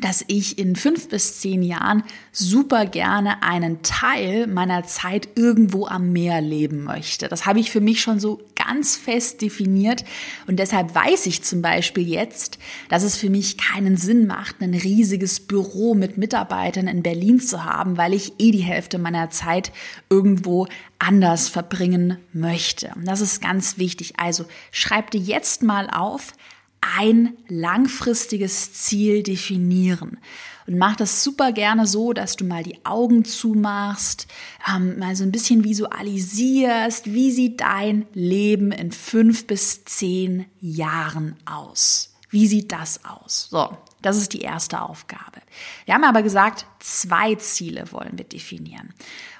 dass 0.00 0.24
ich 0.28 0.58
in 0.58 0.76
fünf 0.76 1.08
bis 1.08 1.40
zehn 1.40 1.62
Jahren 1.62 2.02
super 2.32 2.86
gerne 2.86 3.42
einen 3.42 3.82
Teil 3.82 4.46
meiner 4.46 4.84
Zeit 4.84 5.28
irgendwo 5.34 5.86
am 5.86 6.12
Meer 6.12 6.40
leben 6.40 6.84
möchte. 6.84 7.28
Das 7.28 7.46
habe 7.46 7.60
ich 7.60 7.70
für 7.70 7.80
mich 7.80 8.00
schon 8.00 8.20
so 8.20 8.40
ganz 8.54 8.96
fest 8.96 9.40
definiert 9.40 10.04
und 10.46 10.58
deshalb 10.58 10.94
weiß 10.94 11.26
ich 11.26 11.42
zum 11.42 11.62
Beispiel 11.62 12.06
jetzt, 12.06 12.58
dass 12.88 13.02
es 13.02 13.16
für 13.16 13.30
mich 13.30 13.56
keinen 13.56 13.96
Sinn 13.96 14.26
macht, 14.26 14.60
ein 14.60 14.74
riesiges 14.74 15.40
Büro 15.40 15.94
mit 15.94 16.18
Mitarbeitern 16.18 16.88
in 16.88 17.02
Berlin 17.02 17.40
zu 17.40 17.64
haben, 17.64 17.96
weil 17.96 18.14
ich 18.14 18.34
eh 18.38 18.50
die 18.50 18.58
Hälfte 18.58 18.98
meiner 18.98 19.30
Zeit 19.30 19.72
irgendwo 20.10 20.66
anders 20.98 21.48
verbringen 21.48 22.18
möchte. 22.32 22.92
Und 22.96 23.06
das 23.06 23.20
ist 23.20 23.40
ganz 23.40 23.78
wichtig. 23.78 24.14
Also 24.18 24.44
schreib 24.72 25.10
dir 25.10 25.20
jetzt 25.20 25.62
mal 25.62 25.88
auf, 25.90 26.32
ein 26.80 27.36
langfristiges 27.48 28.72
Ziel 28.72 29.22
definieren. 29.22 30.18
Und 30.66 30.76
mach 30.76 30.96
das 30.96 31.24
super 31.24 31.52
gerne 31.52 31.86
so, 31.86 32.12
dass 32.12 32.36
du 32.36 32.44
mal 32.44 32.62
die 32.62 32.84
Augen 32.84 33.24
zumachst, 33.24 34.26
ähm, 34.68 34.98
mal 34.98 35.16
so 35.16 35.24
ein 35.24 35.32
bisschen 35.32 35.64
visualisierst, 35.64 37.12
wie 37.12 37.30
sieht 37.30 37.62
dein 37.62 38.06
Leben 38.12 38.70
in 38.70 38.92
fünf 38.92 39.46
bis 39.46 39.84
zehn 39.86 40.44
Jahren 40.60 41.36
aus. 41.46 42.14
Wie 42.28 42.46
sieht 42.46 42.70
das 42.70 43.00
aus? 43.06 43.48
So, 43.50 43.78
das 44.02 44.16
ist 44.16 44.32
die 44.32 44.42
erste 44.42 44.80
Aufgabe. 44.80 45.40
Wir 45.84 45.94
haben 45.94 46.04
aber 46.04 46.22
gesagt, 46.22 46.66
zwei 46.78 47.34
Ziele 47.34 47.90
wollen 47.90 48.16
wir 48.16 48.24
definieren. 48.24 48.94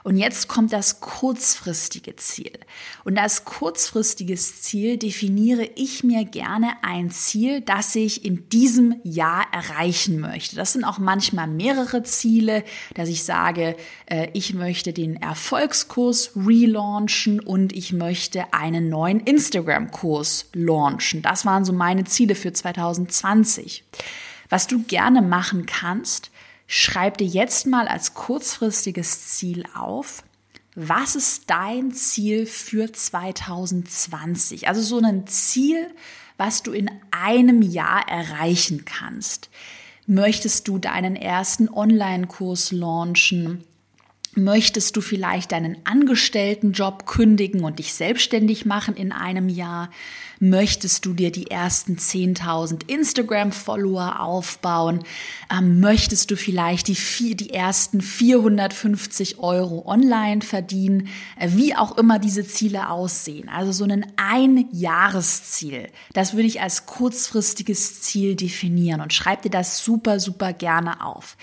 Und 0.04 0.16
jetzt 0.16 0.48
kommt 0.48 0.72
das 0.72 1.00
kurzfristige 1.00 2.16
Ziel. 2.16 2.58
Und 3.04 3.18
als 3.18 3.44
kurzfristiges 3.44 4.62
Ziel 4.62 4.96
definiere 4.96 5.68
ich 5.76 6.02
mir 6.02 6.24
gerne 6.24 6.72
ein 6.82 7.10
Ziel, 7.10 7.60
das 7.60 7.94
ich 7.94 8.24
in 8.24 8.48
diesem 8.48 8.96
Jahr 9.04 9.46
erreichen 9.52 10.18
möchte. 10.18 10.56
Das 10.56 10.72
sind 10.72 10.84
auch 10.84 10.98
manchmal 10.98 11.46
mehrere 11.46 12.04
Ziele, 12.04 12.64
dass 12.94 13.08
ich 13.08 13.24
sage, 13.24 13.76
äh, 14.06 14.28
ich 14.32 14.54
möchte 14.54 14.92
den 14.92 15.16
Erfolgskurs 15.16 16.32
relaunchen 16.36 17.40
und 17.40 17.72
ich 17.72 17.92
möchte 17.92 18.52
einen 18.54 18.88
neuen 18.88 19.20
Instagram-Kurs 19.20 20.46
launchen. 20.54 21.22
Das 21.22 21.44
waren 21.44 21.64
so 21.64 21.72
meine 21.72 22.04
Ziele 22.04 22.34
für 22.34 22.52
2020. 22.52 23.84
Was 24.48 24.66
du 24.66 24.82
gerne 24.82 25.22
machen 25.22 25.66
kannst, 25.66 26.30
schreib 26.66 27.18
dir 27.18 27.26
jetzt 27.26 27.66
mal 27.66 27.88
als 27.88 28.14
kurzfristiges 28.14 29.28
Ziel 29.28 29.64
auf, 29.74 30.22
was 30.74 31.16
ist 31.16 31.50
dein 31.50 31.92
Ziel 31.92 32.46
für 32.46 32.92
2020? 32.92 34.68
Also 34.68 34.80
so 34.80 34.98
ein 35.04 35.26
Ziel, 35.26 35.90
was 36.36 36.62
du 36.62 36.72
in 36.72 36.90
einem 37.10 37.62
Jahr 37.62 38.08
erreichen 38.08 38.84
kannst. 38.84 39.50
Möchtest 40.06 40.68
du 40.68 40.78
deinen 40.78 41.16
ersten 41.16 41.68
Online-Kurs 41.68 42.72
launchen? 42.72 43.64
Möchtest 44.34 44.96
du 44.96 45.00
vielleicht 45.00 45.52
deinen 45.52 45.78
Angestelltenjob 45.84 47.06
kündigen 47.06 47.64
und 47.64 47.78
dich 47.78 47.94
selbstständig 47.94 48.66
machen 48.66 48.94
in 48.94 49.12
einem 49.12 49.48
Jahr? 49.48 49.90
Möchtest 50.40 51.04
du 51.04 51.14
dir 51.14 51.32
die 51.32 51.50
ersten 51.50 51.96
10.000 51.96 52.88
Instagram-Follower 52.88 54.20
aufbauen? 54.20 55.02
Ähm, 55.52 55.80
möchtest 55.80 56.30
du 56.30 56.36
vielleicht 56.36 56.86
die, 56.86 56.94
vier, 56.94 57.34
die 57.34 57.50
ersten 57.50 58.00
450 58.00 59.40
Euro 59.40 59.84
online 59.86 60.42
verdienen? 60.42 61.08
Äh, 61.40 61.48
wie 61.54 61.74
auch 61.74 61.98
immer 61.98 62.20
diese 62.20 62.46
Ziele 62.46 62.88
aussehen. 62.88 63.48
Also 63.48 63.72
so 63.72 63.84
ein 63.84 64.06
Ein-Jahresziel. 64.16 65.88
Das 66.12 66.34
würde 66.34 66.46
ich 66.46 66.60
als 66.60 66.86
kurzfristiges 66.86 68.02
Ziel 68.02 68.36
definieren 68.36 69.00
und 69.00 69.12
schreib 69.12 69.42
dir 69.42 69.50
das 69.50 69.82
super, 69.82 70.20
super 70.20 70.52
gerne 70.52 71.04
auf. 71.04 71.36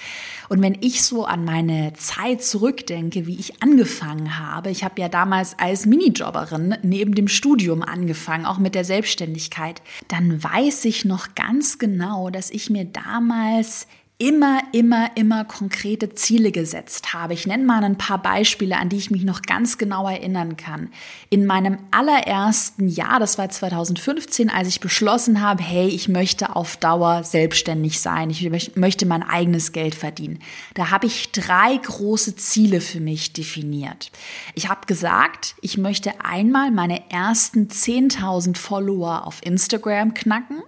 Und 0.47 0.61
wenn 0.61 0.77
ich 0.79 1.03
so 1.03 1.25
an 1.25 1.43
meine 1.43 1.91
Zeit 1.93 2.43
zurückdenke, 2.85 3.25
wie 3.25 3.39
ich 3.39 3.61
angefangen 3.61 4.39
habe, 4.39 4.69
ich 4.69 4.83
habe 4.83 5.01
ja 5.01 5.09
damals 5.09 5.57
als 5.59 5.85
Minijobberin 5.85 6.77
neben 6.83 7.15
dem 7.15 7.27
Studium 7.27 7.81
angefangen, 7.81 8.45
auch 8.45 8.59
mit 8.59 8.75
der 8.75 8.85
Selbstständigkeit, 8.85 9.81
dann 10.07 10.43
weiß 10.43 10.85
ich 10.85 11.05
noch 11.05 11.35
ganz 11.35 11.79
genau, 11.79 12.29
dass 12.29 12.49
ich 12.51 12.69
mir 12.69 12.85
damals 12.85 13.87
immer, 14.17 14.61
immer, 14.71 15.11
immer 15.15 15.43
konkrete 15.43 16.13
Ziele 16.13 16.53
gesetzt 16.53 17.13
habe. 17.13 17.33
Ich 17.33 17.47
nenne 17.47 17.65
mal 17.65 17.83
ein 17.83 17.97
paar 17.97 18.21
Beispiele, 18.21 18.77
an 18.77 18.87
die 18.87 18.95
ich 18.95 19.11
mich 19.11 19.23
noch 19.23 19.41
ganz 19.41 19.77
genau 19.77 20.07
erinnern 20.07 20.55
kann. 20.55 20.89
In 21.29 21.45
meinem 21.45 21.79
allerersten 21.91 22.87
Jahr, 22.87 23.19
das 23.19 23.37
war 23.37 23.49
2015, 23.49 24.49
als 24.49 24.69
ich 24.69 24.79
beschlossen 24.79 25.41
habe, 25.41 25.61
hey, 25.61 25.89
ich 25.89 26.07
möchte 26.07 26.55
auf 26.55 26.77
Dauer 26.77 27.25
selbstständig 27.25 27.99
sein, 27.99 28.29
ich 28.29 28.75
möchte 28.75 29.05
mein 29.05 29.23
eigenes 29.23 29.73
Geld 29.73 29.95
verdienen. 29.95 30.39
Da 30.75 30.91
habe 30.91 31.07
ich 31.07 31.33
drei 31.33 31.75
große 31.75 32.37
Ziele 32.37 32.79
für 32.79 33.01
mich 33.01 33.33
definiert. 33.33 34.11
Ich 34.53 34.69
habe 34.69 34.85
gesagt, 34.87 35.55
ich 35.59 35.77
möchte 35.77 36.13
einmal 36.23 36.71
meine 36.71 37.11
ersten 37.11 37.67
10.000 37.67 38.55
Follower 38.55 39.27
auf 39.27 39.41
Instagram 39.43 40.13
knacken. 40.13 40.63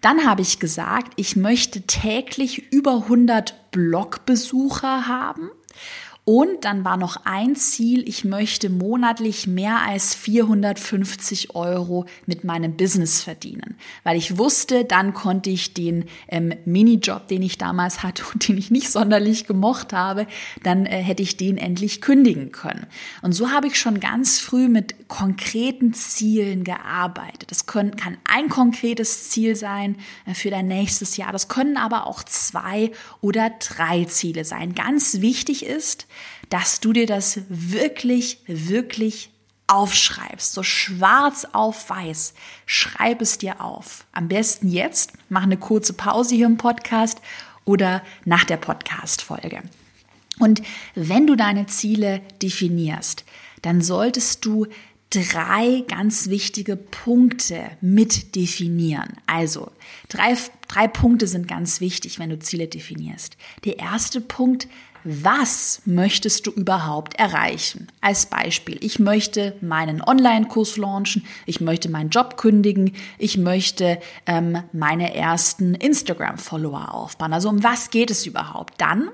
Dann 0.00 0.24
habe 0.24 0.42
ich 0.42 0.60
gesagt, 0.60 1.12
ich 1.16 1.36
möchte 1.36 1.82
täglich 1.82 2.72
über 2.72 3.02
100 3.04 3.70
Blogbesucher 3.72 5.08
haben. 5.08 5.50
Und 6.28 6.66
dann 6.66 6.84
war 6.84 6.98
noch 6.98 7.24
ein 7.24 7.56
Ziel, 7.56 8.06
ich 8.06 8.22
möchte 8.22 8.68
monatlich 8.68 9.46
mehr 9.46 9.80
als 9.80 10.14
450 10.14 11.54
Euro 11.54 12.04
mit 12.26 12.44
meinem 12.44 12.76
Business 12.76 13.22
verdienen. 13.22 13.78
Weil 14.04 14.18
ich 14.18 14.36
wusste, 14.36 14.84
dann 14.84 15.14
konnte 15.14 15.48
ich 15.48 15.72
den 15.72 16.04
ähm, 16.28 16.52
Minijob, 16.66 17.28
den 17.28 17.40
ich 17.40 17.56
damals 17.56 18.02
hatte 18.02 18.24
und 18.34 18.46
den 18.46 18.58
ich 18.58 18.70
nicht 18.70 18.90
sonderlich 18.90 19.46
gemocht 19.46 19.94
habe, 19.94 20.26
dann 20.62 20.84
äh, 20.84 21.02
hätte 21.02 21.22
ich 21.22 21.38
den 21.38 21.56
endlich 21.56 22.02
kündigen 22.02 22.52
können. 22.52 22.86
Und 23.22 23.32
so 23.32 23.50
habe 23.50 23.66
ich 23.68 23.78
schon 23.78 23.98
ganz 23.98 24.38
früh 24.38 24.68
mit 24.68 25.08
konkreten 25.08 25.94
Zielen 25.94 26.62
gearbeitet. 26.62 27.50
Das 27.50 27.64
können, 27.64 27.96
kann 27.96 28.18
ein 28.24 28.50
konkretes 28.50 29.30
Ziel 29.30 29.56
sein 29.56 29.96
äh, 30.26 30.34
für 30.34 30.50
dein 30.50 30.68
nächstes 30.68 31.16
Jahr. 31.16 31.32
Das 31.32 31.48
können 31.48 31.78
aber 31.78 32.06
auch 32.06 32.22
zwei 32.22 32.90
oder 33.22 33.48
drei 33.48 34.04
Ziele 34.04 34.44
sein. 34.44 34.74
Ganz 34.74 35.22
wichtig 35.22 35.64
ist, 35.64 36.06
dass 36.50 36.80
du 36.80 36.92
dir 36.92 37.06
das 37.06 37.40
wirklich, 37.48 38.40
wirklich 38.46 39.30
aufschreibst, 39.66 40.54
so 40.54 40.62
schwarz 40.62 41.46
auf 41.52 41.90
weiß. 41.90 42.34
Schreib 42.66 43.20
es 43.20 43.38
dir 43.38 43.60
auf. 43.60 44.06
Am 44.12 44.28
besten 44.28 44.68
jetzt, 44.68 45.12
mach 45.28 45.42
eine 45.42 45.58
kurze 45.58 45.92
Pause 45.92 46.34
hier 46.34 46.46
im 46.46 46.56
Podcast 46.56 47.20
oder 47.64 48.02
nach 48.24 48.44
der 48.44 48.56
Podcast-Folge. 48.56 49.62
Und 50.38 50.62
wenn 50.94 51.26
du 51.26 51.36
deine 51.36 51.66
Ziele 51.66 52.22
definierst, 52.40 53.24
dann 53.62 53.82
solltest 53.82 54.44
du 54.44 54.66
drei 55.10 55.84
ganz 55.88 56.28
wichtige 56.28 56.76
Punkte 56.76 57.62
mit 57.80 58.36
definieren. 58.36 59.14
Also 59.26 59.72
drei, 60.08 60.36
drei 60.68 60.86
Punkte 60.86 61.26
sind 61.26 61.48
ganz 61.48 61.80
wichtig, 61.80 62.18
wenn 62.18 62.30
du 62.30 62.38
Ziele 62.38 62.68
definierst. 62.68 63.36
Der 63.64 63.78
erste 63.78 64.20
Punkt 64.20 64.68
was 65.10 65.80
möchtest 65.86 66.46
du 66.46 66.50
überhaupt 66.50 67.18
erreichen? 67.18 67.88
Als 68.00 68.26
Beispiel, 68.26 68.78
ich 68.82 68.98
möchte 68.98 69.56
meinen 69.62 70.02
Online-Kurs 70.02 70.76
launchen, 70.76 71.24
ich 71.46 71.60
möchte 71.60 71.88
meinen 71.88 72.10
Job 72.10 72.36
kündigen, 72.36 72.92
ich 73.16 73.38
möchte 73.38 73.98
ähm, 74.26 74.62
meine 74.72 75.14
ersten 75.14 75.74
Instagram-Follower 75.74 76.94
aufbauen. 76.94 77.32
Also 77.32 77.48
um 77.48 77.64
was 77.64 77.90
geht 77.90 78.10
es 78.10 78.26
überhaupt? 78.26 78.74
Dann 78.78 79.08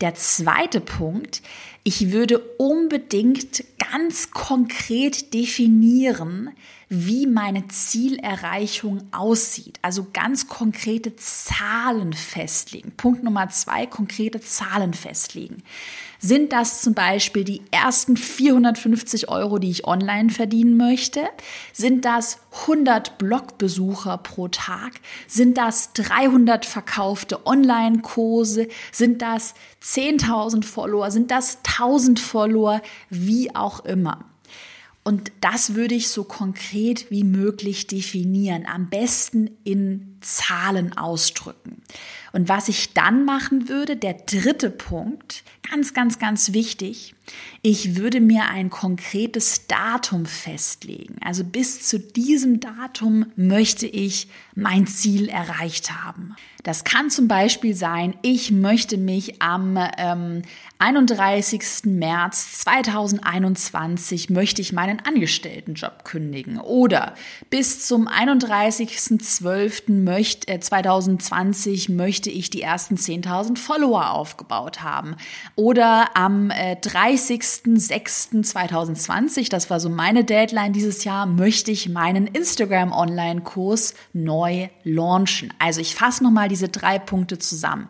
der 0.00 0.14
zweite 0.14 0.80
Punkt, 0.80 1.42
ich 1.84 2.12
würde 2.12 2.38
unbedingt 2.58 3.64
ganz 3.90 4.30
konkret 4.30 5.32
definieren, 5.32 6.50
wie 6.88 7.26
meine 7.26 7.68
Zielerreichung 7.68 9.02
aussieht. 9.12 9.78
Also 9.82 10.06
ganz 10.12 10.48
konkrete 10.48 11.16
Zahlen 11.16 12.12
festlegen. 12.12 12.92
Punkt 12.96 13.22
Nummer 13.22 13.48
zwei, 13.50 13.86
konkrete 13.86 14.40
Zahlen 14.40 14.94
festlegen. 14.94 15.62
Sind 16.20 16.52
das 16.52 16.82
zum 16.82 16.94
Beispiel 16.94 17.44
die 17.44 17.62
ersten 17.70 18.16
450 18.16 19.28
Euro, 19.28 19.58
die 19.58 19.70
ich 19.70 19.86
online 19.86 20.30
verdienen 20.30 20.76
möchte? 20.76 21.28
Sind 21.72 22.04
das 22.04 22.40
100 22.62 23.18
Blogbesucher 23.18 24.18
pro 24.18 24.48
Tag? 24.48 24.94
Sind 25.28 25.58
das 25.58 25.92
300 25.92 26.66
verkaufte 26.66 27.46
Online-Kurse? 27.46 28.66
Sind 28.90 29.22
das 29.22 29.54
10.000 29.82 30.64
Follower? 30.64 31.10
Sind 31.12 31.30
das 31.30 31.62
1.000 31.64 32.18
Follower? 32.18 32.82
Wie 33.10 33.54
auch 33.54 33.84
immer. 33.84 34.24
Und 35.04 35.32
das 35.40 35.74
würde 35.74 35.94
ich 35.94 36.08
so 36.08 36.24
konkret 36.24 37.10
wie 37.10 37.24
möglich 37.24 37.86
definieren, 37.86 38.66
am 38.66 38.90
besten 38.90 39.50
in 39.64 40.18
Zahlen 40.20 40.98
ausdrücken. 40.98 41.80
Und 42.32 42.48
was 42.48 42.68
ich 42.68 42.94
dann 42.94 43.24
machen 43.24 43.68
würde, 43.68 43.96
der 43.96 44.14
dritte 44.14 44.70
Punkt, 44.70 45.44
ganz, 45.70 45.94
ganz, 45.94 46.18
ganz 46.18 46.52
wichtig, 46.52 47.14
ich 47.62 47.96
würde 47.96 48.20
mir 48.20 48.48
ein 48.48 48.70
konkretes 48.70 49.66
Datum 49.66 50.26
festlegen. 50.26 51.16
Also 51.22 51.44
bis 51.44 51.82
zu 51.82 51.98
diesem 51.98 52.60
Datum 52.60 53.26
möchte 53.36 53.86
ich 53.86 54.28
mein 54.54 54.86
Ziel 54.86 55.28
erreicht 55.28 55.92
haben. 55.92 56.34
Das 56.62 56.84
kann 56.84 57.10
zum 57.10 57.28
Beispiel 57.28 57.74
sein, 57.74 58.14
ich 58.22 58.50
möchte 58.50 58.98
mich 58.98 59.40
am 59.40 59.78
ähm, 59.96 60.42
31. 60.80 61.86
März 61.86 62.60
2021 62.60 64.30
möchte 64.30 64.62
ich 64.62 64.72
meinen 64.72 65.02
Angestelltenjob 65.04 66.04
kündigen. 66.04 66.60
Oder 66.60 67.14
bis 67.50 67.84
zum 67.84 68.06
31.12. 68.06 70.60
2020 70.60 71.88
möchte 71.88 72.30
ich 72.30 72.50
die 72.50 72.62
ersten 72.62 72.94
10.000 72.94 73.58
Follower 73.58 74.12
aufgebaut 74.12 74.82
haben. 74.82 75.16
Oder 75.56 76.16
am 76.16 76.50
äh, 76.50 76.76
30.06.2020, 76.80 79.50
das 79.50 79.70
war 79.70 79.80
so 79.80 79.88
meine 79.88 80.22
Deadline 80.22 80.72
dieses 80.72 81.02
Jahr, 81.02 81.26
möchte 81.26 81.72
ich 81.72 81.88
meinen 81.88 82.28
Instagram 82.28 82.92
Online-Kurs 82.92 83.94
neu 84.12 84.68
launchen. 84.84 85.52
Also 85.58 85.80
ich 85.80 85.96
fasse 85.96 86.22
nochmal 86.22 86.47
diese 86.48 86.68
drei 86.68 86.98
Punkte 86.98 87.38
zusammen. 87.38 87.88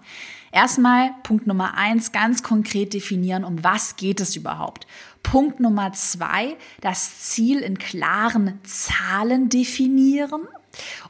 Erstmal 0.51 1.11
Punkt 1.23 1.47
Nummer 1.47 1.75
eins, 1.75 2.13
ganz 2.13 2.43
konkret 2.43 2.95
definieren, 2.95 3.45
um 3.45 3.63
was 3.63 3.97
geht 3.97 4.21
es 4.21 4.35
überhaupt. 4.37 4.87
Punkt 5.23 5.61
Nummer 5.61 5.93
zwei, 5.93 6.57
das 6.81 7.21
Ziel 7.21 7.61
in 7.61 7.79
klaren 7.79 8.59
Zahlen 8.65 9.49
definieren. 9.49 10.49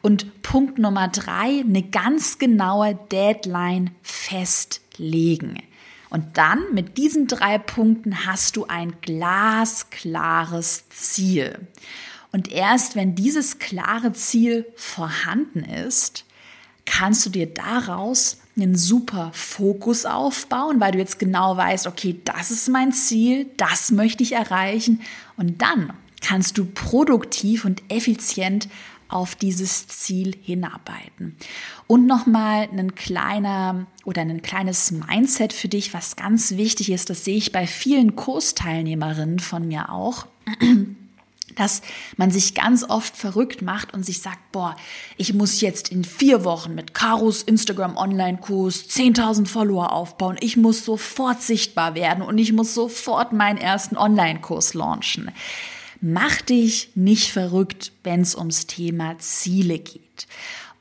Und 0.03 0.43
Punkt 0.43 0.79
Nummer 0.79 1.09
drei, 1.09 1.61
eine 1.61 1.83
ganz 1.83 2.39
genaue 2.39 2.99
Deadline 3.13 3.91
festlegen. 4.03 5.63
Und 6.11 6.39
dann 6.39 6.65
mit 6.73 6.97
diesen 6.97 7.27
drei 7.27 7.59
Punkten 7.59 8.27
hast 8.27 8.57
du 8.57 8.65
ein 8.67 8.95
glasklares 9.03 10.89
Ziel. 10.89 11.69
Und 12.33 12.51
erst 12.51 12.97
wenn 12.97 13.15
dieses 13.15 13.59
klare 13.59 14.13
Ziel 14.13 14.67
vorhanden 14.75 15.65
ist, 15.65 16.25
kannst 16.89 17.27
du 17.27 17.31
dir 17.31 17.47
daraus 17.47 18.39
einen 18.57 18.77
super 18.77 19.31
Fokus 19.35 20.07
aufbauen, 20.07 20.81
weil 20.81 20.93
du 20.93 20.99
jetzt 20.99 21.19
genau 21.19 21.57
weißt, 21.57 21.87
okay, 21.87 22.19
das 22.25 22.51
ist 22.51 22.69
mein 22.69 22.93
Ziel, 22.93 23.47
das 23.57 23.91
möchte 23.91 24.23
ich 24.23 24.33
erreichen. 24.33 25.03
Und 25.37 25.61
dann 25.63 25.93
kannst 26.23 26.59
du 26.59 26.65
produktiv 26.65 27.65
und 27.65 27.83
effizient 27.89 28.69
auf 29.09 29.35
dieses 29.35 29.87
Ziel 29.87 30.35
hinarbeiten. 30.43 31.37
Und 31.87 32.07
nochmal 32.07 32.69
ein 32.73 32.95
kleiner 32.95 33.87
oder 34.05 34.23
ein 34.23 34.43
kleines 34.43 34.91
Mindset 34.91 35.53
für 35.53 35.69
dich, 35.69 35.95
was 35.95 36.17
ganz 36.17 36.53
wichtig 36.53 36.91
ist, 36.91 37.11
das 37.11 37.25
sehe 37.25 37.37
ich 37.37 37.53
bei 37.53 37.67
vielen 37.67 38.17
Kursteilnehmerinnen 38.17 39.41
von 39.41 39.69
mir 39.69 39.93
auch 39.93 40.27
dass 41.57 41.83
man 42.17 42.31
sich 42.31 42.55
ganz 42.55 42.85
oft 42.85 43.17
verrückt 43.17 43.63
macht 43.63 43.95
und 43.95 44.05
sich 44.05 44.21
sagt, 44.21 44.53
boah, 44.53 44.77
ich 45.17 45.35
muss 45.35 45.61
jetzt 45.61 45.91
in 45.91 46.05
vier 46.05 46.45
Wochen 46.45 46.75
mit 46.75 46.95
Karos 46.95 47.43
Instagram 47.43 47.97
Online-Kurs 47.97 48.89
10.000 48.89 49.47
Follower 49.47 49.93
aufbauen. 49.93 50.37
Ich 50.41 50.57
muss 50.57 50.85
sofort 50.85 51.43
sichtbar 51.43 51.95
werden 51.95 52.23
und 52.23 52.39
ich 52.39 52.53
muss 52.53 52.75
sofort 52.75 53.33
meinen 53.33 53.59
ersten 53.59 53.97
Online-Kurs 53.97 54.75
launchen. 54.75 55.31
Mach 56.01 56.41
dich 56.43 56.93
nicht 56.95 57.33
verrückt, 57.33 57.93
wenn 58.05 58.21
es 58.21 58.37
ums 58.37 58.67
Thema 58.67 59.19
Ziele 59.19 59.81
geht. 59.81 60.29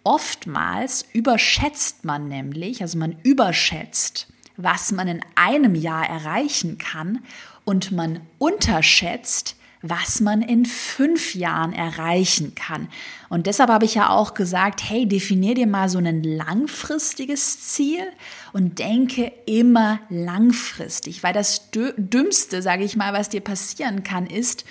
Oftmals 0.03 1.05
überschätzt 1.11 2.05
man 2.05 2.29
nämlich, 2.29 2.81
also 2.81 2.97
man 2.97 3.17
überschätzt, 3.23 4.27
was 4.55 4.91
man 4.91 5.07
in 5.07 5.21
einem 5.35 5.75
Jahr 5.75 6.07
erreichen 6.07 6.77
kann 6.77 7.23
und 7.65 7.91
man 7.91 8.21
unterschätzt, 8.37 9.56
was 9.81 10.19
man 10.21 10.41
in 10.41 10.65
fünf 10.65 11.35
Jahren 11.35 11.73
erreichen 11.73 12.55
kann. 12.55 12.87
Und 13.29 13.47
deshalb 13.47 13.69
habe 13.69 13.85
ich 13.85 13.95
ja 13.95 14.09
auch 14.09 14.33
gesagt, 14.33 14.81
hey, 14.87 15.07
definier 15.07 15.53
dir 15.53 15.67
mal 15.67 15.89
so 15.89 15.99
ein 15.99 16.23
langfristiges 16.23 17.59
Ziel 17.61 18.03
und 18.53 18.79
denke 18.79 19.31
immer 19.45 19.99
langfristig, 20.09 21.23
weil 21.23 21.33
das 21.33 21.69
Dümmste, 21.71 22.61
sage 22.61 22.83
ich 22.83 22.95
mal, 22.95 23.13
was 23.13 23.29
dir 23.29 23.41
passieren 23.41 24.03
kann, 24.03 24.27
ist, 24.27 24.65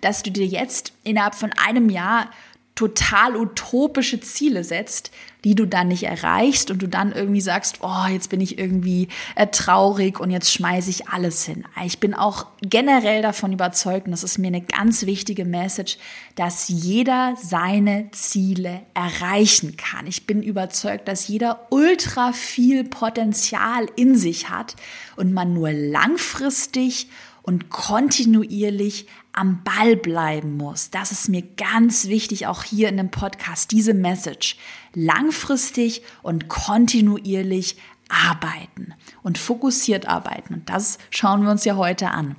dass 0.00 0.22
du 0.22 0.30
dir 0.30 0.46
jetzt 0.46 0.92
innerhalb 1.04 1.34
von 1.34 1.52
einem 1.54 1.88
Jahr 1.88 2.30
total 2.74 3.36
utopische 3.36 4.20
Ziele 4.20 4.64
setzt, 4.64 5.10
die 5.44 5.54
du 5.54 5.66
dann 5.66 5.88
nicht 5.88 6.04
erreichst 6.04 6.70
und 6.70 6.80
du 6.82 6.88
dann 6.88 7.12
irgendwie 7.12 7.40
sagst, 7.40 7.78
oh, 7.82 8.06
jetzt 8.10 8.30
bin 8.30 8.40
ich 8.40 8.58
irgendwie 8.58 9.08
äh, 9.34 9.46
traurig 9.46 10.20
und 10.20 10.30
jetzt 10.30 10.52
schmeiße 10.52 10.90
ich 10.90 11.08
alles 11.08 11.44
hin. 11.44 11.64
Ich 11.84 11.98
bin 11.98 12.14
auch 12.14 12.46
generell 12.60 13.22
davon 13.22 13.52
überzeugt, 13.52 14.06
und 14.06 14.12
das 14.12 14.24
ist 14.24 14.38
mir 14.38 14.48
eine 14.48 14.62
ganz 14.62 15.06
wichtige 15.06 15.44
Message, 15.44 15.98
dass 16.36 16.68
jeder 16.68 17.34
seine 17.40 18.10
Ziele 18.12 18.82
erreichen 18.94 19.76
kann. 19.76 20.06
Ich 20.06 20.26
bin 20.26 20.42
überzeugt, 20.42 21.08
dass 21.08 21.28
jeder 21.28 21.66
ultra 21.70 22.32
viel 22.32 22.84
Potenzial 22.84 23.86
in 23.96 24.16
sich 24.16 24.48
hat 24.48 24.76
und 25.16 25.32
man 25.32 25.54
nur 25.54 25.72
langfristig 25.72 27.08
und 27.42 27.70
kontinuierlich 27.70 29.06
am 29.32 29.62
Ball 29.64 29.96
bleiben 29.96 30.56
muss. 30.56 30.90
Das 30.90 31.12
ist 31.12 31.28
mir 31.28 31.42
ganz 31.42 32.06
wichtig, 32.06 32.46
auch 32.46 32.62
hier 32.62 32.88
in 32.88 32.96
dem 32.96 33.10
Podcast, 33.10 33.70
diese 33.72 33.94
Message. 33.94 34.56
Langfristig 34.94 36.02
und 36.22 36.48
kontinuierlich 36.48 37.76
arbeiten 38.08 38.94
und 39.22 39.38
fokussiert 39.38 40.06
arbeiten. 40.06 40.54
Und 40.54 40.68
das 40.68 40.98
schauen 41.10 41.42
wir 41.42 41.50
uns 41.50 41.64
ja 41.64 41.76
heute 41.76 42.10
an. 42.10 42.36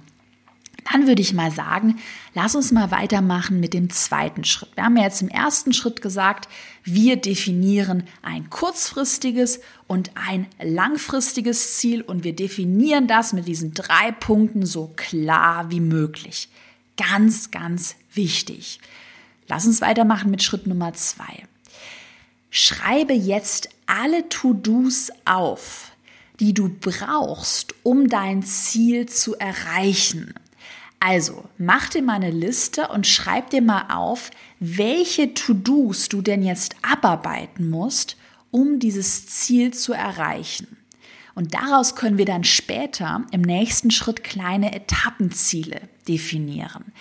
Dann 0.91 1.07
würde 1.07 1.21
ich 1.21 1.33
mal 1.33 1.51
sagen, 1.51 1.99
lass 2.33 2.55
uns 2.55 2.71
mal 2.71 2.91
weitermachen 2.91 3.59
mit 3.59 3.73
dem 3.73 3.89
zweiten 3.89 4.43
Schritt. 4.43 4.69
Wir 4.75 4.83
haben 4.83 4.97
ja 4.97 5.03
jetzt 5.03 5.21
im 5.21 5.29
ersten 5.29 5.73
Schritt 5.73 6.01
gesagt, 6.01 6.49
wir 6.83 7.15
definieren 7.15 8.03
ein 8.21 8.49
kurzfristiges 8.49 9.61
und 9.87 10.11
ein 10.15 10.47
langfristiges 10.61 11.77
Ziel 11.77 12.01
und 12.01 12.23
wir 12.23 12.35
definieren 12.35 13.07
das 13.07 13.33
mit 13.33 13.47
diesen 13.47 13.73
drei 13.73 14.11
Punkten 14.11 14.65
so 14.65 14.91
klar 14.95 15.71
wie 15.71 15.79
möglich. 15.79 16.49
Ganz, 16.97 17.51
ganz 17.51 17.95
wichtig. 18.13 18.79
Lass 19.47 19.65
uns 19.65 19.81
weitermachen 19.81 20.31
mit 20.31 20.43
Schritt 20.43 20.67
Nummer 20.67 20.93
zwei. 20.93 21.43
Schreibe 22.49 23.13
jetzt 23.13 23.69
alle 23.87 24.29
To-Dos 24.29 25.11
auf, 25.25 25.91
die 26.39 26.53
du 26.53 26.69
brauchst, 26.69 27.73
um 27.83 28.09
dein 28.09 28.43
Ziel 28.43 29.07
zu 29.07 29.35
erreichen. 29.35 30.33
Also, 31.05 31.43
mach 31.57 31.89
dir 31.89 32.01
mal 32.01 32.13
eine 32.13 32.31
Liste 32.31 32.87
und 32.87 33.05
schreib 33.05 33.49
dir 33.49 33.61
mal 33.61 33.87
auf, 33.93 34.31
welche 34.61 35.33
To-Dos 35.33 36.07
du 36.07 36.21
denn 36.21 36.43
jetzt 36.43 36.77
abarbeiten 36.81 37.69
musst, 37.69 38.15
um 38.51 38.79
dieses 38.79 39.27
Ziel 39.27 39.73
zu 39.73 39.91
erreichen. 39.91 40.77
Und 41.35 41.55
daraus 41.55 41.97
können 41.97 42.17
wir 42.17 42.23
dann 42.23 42.45
später 42.45 43.25
im 43.31 43.41
nächsten 43.41 43.91
Schritt 43.91 44.23
kleine 44.23 44.73
Etappenziele 44.73 45.81
definieren. 46.07 46.93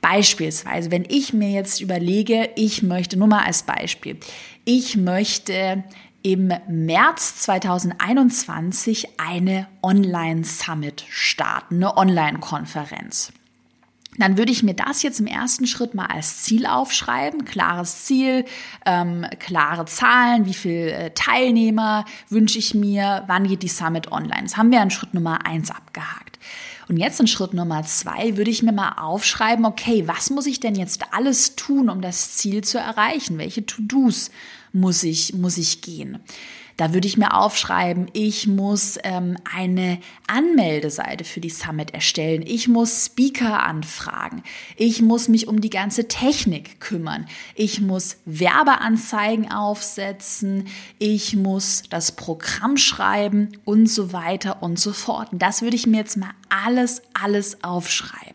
Beispielsweise, 0.00 0.90
wenn 0.90 1.04
ich 1.06 1.34
mir 1.34 1.50
jetzt 1.50 1.82
überlege, 1.82 2.48
ich 2.56 2.82
möchte, 2.82 3.18
nur 3.18 3.28
mal 3.28 3.44
als 3.44 3.64
Beispiel, 3.64 4.16
ich 4.64 4.96
möchte 4.96 5.84
im 6.22 6.54
März 6.68 7.36
2021 7.40 9.20
eine 9.20 9.68
Online-Summit 9.82 11.04
starten, 11.10 11.74
eine 11.74 11.98
Online-Konferenz 11.98 13.30
dann 14.18 14.36
würde 14.36 14.52
ich 14.52 14.62
mir 14.62 14.74
das 14.74 15.02
jetzt 15.02 15.20
im 15.20 15.26
ersten 15.26 15.66
Schritt 15.66 15.94
mal 15.94 16.06
als 16.06 16.42
Ziel 16.42 16.66
aufschreiben. 16.66 17.44
Klares 17.44 18.04
Ziel, 18.04 18.44
ähm, 18.84 19.26
klare 19.38 19.86
Zahlen, 19.86 20.44
wie 20.44 20.54
viele 20.54 20.92
äh, 20.92 21.10
Teilnehmer 21.14 22.04
wünsche 22.28 22.58
ich 22.58 22.74
mir, 22.74 23.24
wann 23.26 23.48
geht 23.48 23.62
die 23.62 23.68
Summit 23.68 24.12
online. 24.12 24.42
Das 24.42 24.56
haben 24.56 24.70
wir 24.70 24.82
in 24.82 24.90
Schritt 24.90 25.14
Nummer 25.14 25.46
eins 25.46 25.70
abgehakt. 25.70 26.38
Und 26.88 26.98
jetzt 26.98 27.20
in 27.20 27.26
Schritt 27.26 27.54
Nummer 27.54 27.84
zwei 27.84 28.36
würde 28.36 28.50
ich 28.50 28.62
mir 28.62 28.72
mal 28.72 28.96
aufschreiben, 28.98 29.64
okay, 29.64 30.06
was 30.06 30.28
muss 30.28 30.46
ich 30.46 30.60
denn 30.60 30.74
jetzt 30.74 31.02
alles 31.12 31.56
tun, 31.56 31.88
um 31.88 32.02
das 32.02 32.32
Ziel 32.32 32.62
zu 32.62 32.78
erreichen? 32.78 33.38
Welche 33.38 33.64
To-Dos 33.64 34.30
muss 34.72 35.02
ich, 35.02 35.32
muss 35.32 35.56
ich 35.56 35.80
gehen? 35.80 36.18
Da 36.76 36.94
würde 36.94 37.06
ich 37.06 37.16
mir 37.16 37.34
aufschreiben, 37.34 38.08
ich 38.12 38.46
muss 38.46 38.98
ähm, 39.04 39.36
eine 39.54 39.98
Anmeldeseite 40.26 41.24
für 41.24 41.40
die 41.40 41.50
Summit 41.50 41.92
erstellen. 41.92 42.42
Ich 42.46 42.68
muss 42.68 43.06
Speaker 43.06 43.62
anfragen. 43.62 44.42
Ich 44.76 45.02
muss 45.02 45.28
mich 45.28 45.48
um 45.48 45.60
die 45.60 45.70
ganze 45.70 46.08
Technik 46.08 46.80
kümmern. 46.80 47.26
Ich 47.54 47.80
muss 47.80 48.16
Werbeanzeigen 48.24 49.50
aufsetzen. 49.52 50.68
Ich 50.98 51.36
muss 51.36 51.82
das 51.90 52.12
Programm 52.12 52.76
schreiben 52.76 53.50
und 53.64 53.88
so 53.88 54.12
weiter 54.12 54.62
und 54.62 54.78
so 54.78 54.92
fort. 54.92 55.32
Und 55.32 55.42
das 55.42 55.62
würde 55.62 55.76
ich 55.76 55.86
mir 55.86 55.98
jetzt 55.98 56.16
mal 56.16 56.30
alles, 56.48 57.02
alles 57.14 57.62
aufschreiben. 57.62 58.31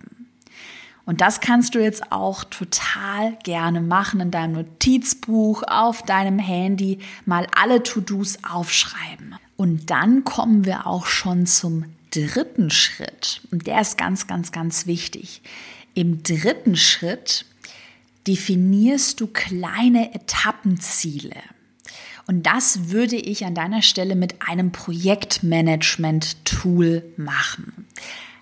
Und 1.08 1.22
das 1.22 1.40
kannst 1.40 1.74
du 1.74 1.80
jetzt 1.80 2.12
auch 2.12 2.44
total 2.44 3.38
gerne 3.44 3.80
machen 3.80 4.20
in 4.20 4.30
deinem 4.30 4.56
Notizbuch, 4.56 5.64
auf 5.66 6.04
deinem 6.04 6.38
Handy, 6.38 7.00
mal 7.26 7.48
alle 7.56 7.82
To-Dos 7.82 8.40
aufschreiben. 8.44 9.36
Und 9.56 9.90
dann 9.90 10.26
kommen 10.26 10.66
wir 10.66 10.86
auch 10.86 11.06
schon 11.06 11.46
zum 11.46 11.86
dritten 12.12 12.72
Schritt. 12.72 13.40
Und 13.52 13.68
der 13.68 13.80
ist 13.80 13.98
ganz, 13.98 14.28
ganz, 14.28 14.52
ganz 14.52 14.86
wichtig. 14.86 15.42
Im 15.94 16.24
dritten 16.24 16.76
Schritt 16.76 17.46
definierst 18.28 19.22
du 19.22 19.28
kleine 19.28 20.14
Etappenziele. 20.14 21.38
Und 22.28 22.46
das 22.46 22.90
würde 22.90 23.16
ich 23.16 23.46
an 23.46 23.56
deiner 23.56 23.82
Stelle 23.82 24.18
mit 24.18 24.42
einem 24.46 24.74
Projektmanagement-Tool 24.74 27.06
machen. 27.16 27.88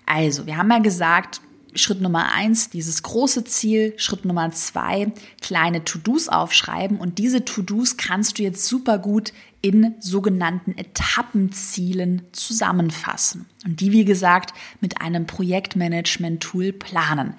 Also, 0.04 0.46
wir 0.46 0.56
haben 0.56 0.72
ja 0.72 0.80
gesagt, 0.80 1.40
Schritt 1.76 2.00
Nummer 2.00 2.32
eins, 2.32 2.70
dieses 2.70 3.02
große 3.02 3.44
Ziel. 3.44 3.94
Schritt 3.96 4.24
Nummer 4.24 4.50
zwei, 4.52 5.12
kleine 5.40 5.84
To-Dos 5.84 6.28
aufschreiben. 6.28 6.98
Und 6.98 7.18
diese 7.18 7.44
To-Dos 7.44 7.96
kannst 7.96 8.38
du 8.38 8.42
jetzt 8.42 8.66
super 8.66 8.98
gut 8.98 9.32
in 9.62 9.94
sogenannten 10.00 10.76
Etappenzielen 10.76 12.22
zusammenfassen. 12.32 13.46
Und 13.64 13.80
die, 13.80 13.92
wie 13.92 14.04
gesagt, 14.04 14.54
mit 14.80 15.00
einem 15.00 15.26
Projektmanagement-Tool 15.26 16.72
planen. 16.72 17.34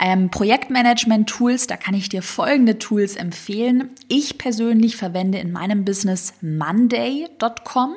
Ähm, 0.00 0.30
Projektmanagement-Tools, 0.30 1.66
da 1.66 1.76
kann 1.76 1.94
ich 1.94 2.08
dir 2.08 2.22
folgende 2.22 2.78
Tools 2.78 3.16
empfehlen. 3.16 3.90
Ich 4.08 4.38
persönlich 4.38 4.96
verwende 4.96 5.38
in 5.38 5.52
meinem 5.52 5.84
Business 5.84 6.34
monday.com. 6.40 7.94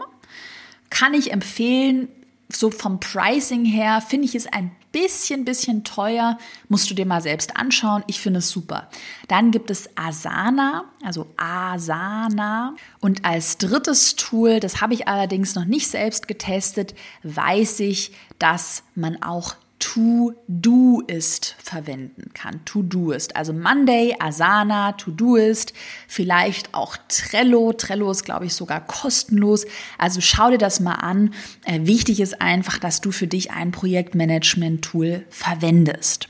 Kann 0.90 1.14
ich 1.14 1.32
empfehlen, 1.32 2.08
so 2.50 2.70
vom 2.70 3.00
Pricing 3.00 3.66
her 3.66 4.02
finde 4.02 4.26
ich 4.26 4.36
es 4.36 4.48
ein 4.48 4.72
bisschen, 4.92 5.46
bisschen 5.46 5.84
teuer. 5.84 6.38
Musst 6.70 6.90
du 6.90 6.94
dir 6.94 7.06
mal 7.06 7.22
selbst 7.22 7.56
anschauen. 7.58 8.04
Ich 8.08 8.20
finde 8.20 8.40
es 8.40 8.50
super. 8.50 8.90
Dann 9.28 9.52
gibt 9.52 9.72
es 9.72 9.90
Asana, 9.96 10.86
also 11.04 11.28
Asana. 11.38 12.76
Und 13.00 13.26
als 13.26 13.58
drittes 13.58 14.16
Tool, 14.16 14.60
das 14.60 14.82
habe 14.82 14.94
ich 14.94 15.08
allerdings 15.08 15.56
noch 15.56 15.66
nicht 15.66 15.88
selbst 15.88 16.28
getestet, 16.28 16.94
weiß 17.24 17.80
ich, 17.82 18.12
dass 18.40 18.84
man 18.96 19.22
auch 19.22 19.56
To-Do-Ist 19.82 21.56
verwenden 21.58 22.32
kann. 22.34 22.64
To-Do-Ist. 22.66 23.36
Also 23.36 23.52
Monday, 23.52 24.16
Asana, 24.20 24.94
To-Do-Ist, 24.94 25.74
vielleicht 26.08 26.74
auch 26.76 26.96
Trello. 27.10 27.74
Trello 27.74 28.12
ist, 28.12 28.24
glaube 28.24 28.46
ich, 28.46 28.54
sogar 28.54 28.86
kostenlos. 28.86 29.66
Also 29.98 30.22
schau 30.22 30.52
dir 30.52 30.60
das 30.60 30.80
mal 30.80 30.94
an. 30.94 31.34
Äh, 31.66 31.80
wichtig 31.84 32.20
ist 32.20 32.42
einfach, 32.42 32.78
dass 32.78 33.02
du 33.02 33.12
für 33.12 33.28
dich 33.28 33.52
ein 33.52 33.72
Projektmanagement-Tool 33.72 35.26
verwendest. 35.30 36.30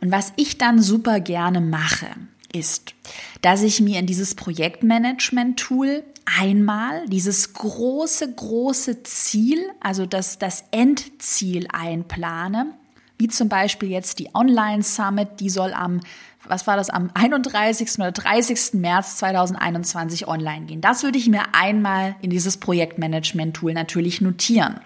Und 0.00 0.10
was 0.10 0.32
ich 0.36 0.58
dann 0.58 0.82
super 0.82 1.20
gerne 1.20 1.60
mache, 1.60 2.08
ist, 2.52 2.94
dass 3.40 3.62
ich 3.62 3.80
mir 3.80 4.00
in 4.00 4.06
dieses 4.06 4.34
Projektmanagement-Tool 4.34 6.02
einmal 6.24 7.06
dieses 7.06 7.52
große, 7.52 8.34
große 8.34 9.04
Ziel, 9.04 9.64
also 9.78 10.06
das, 10.06 10.38
das 10.38 10.64
Endziel 10.72 11.68
einplane 11.70 12.74
wie 13.20 13.28
zum 13.28 13.48
Beispiel 13.48 13.90
jetzt 13.90 14.18
die 14.18 14.34
Online 14.34 14.82
Summit, 14.82 15.28
die 15.40 15.50
soll 15.50 15.72
am, 15.74 16.00
was 16.48 16.66
war 16.66 16.76
das, 16.76 16.88
am 16.88 17.10
31. 17.12 17.98
oder 17.98 18.12
30. 18.12 18.74
März 18.80 19.16
2021 19.18 20.26
online 20.26 20.66
gehen. 20.66 20.80
Das 20.80 21.02
würde 21.02 21.18
ich 21.18 21.28
mir 21.28 21.54
einmal 21.54 22.16
in 22.22 22.30
dieses 22.30 22.56
Projektmanagement-Tool 22.56 23.74
natürlich 23.74 24.22
notieren. 24.22 24.80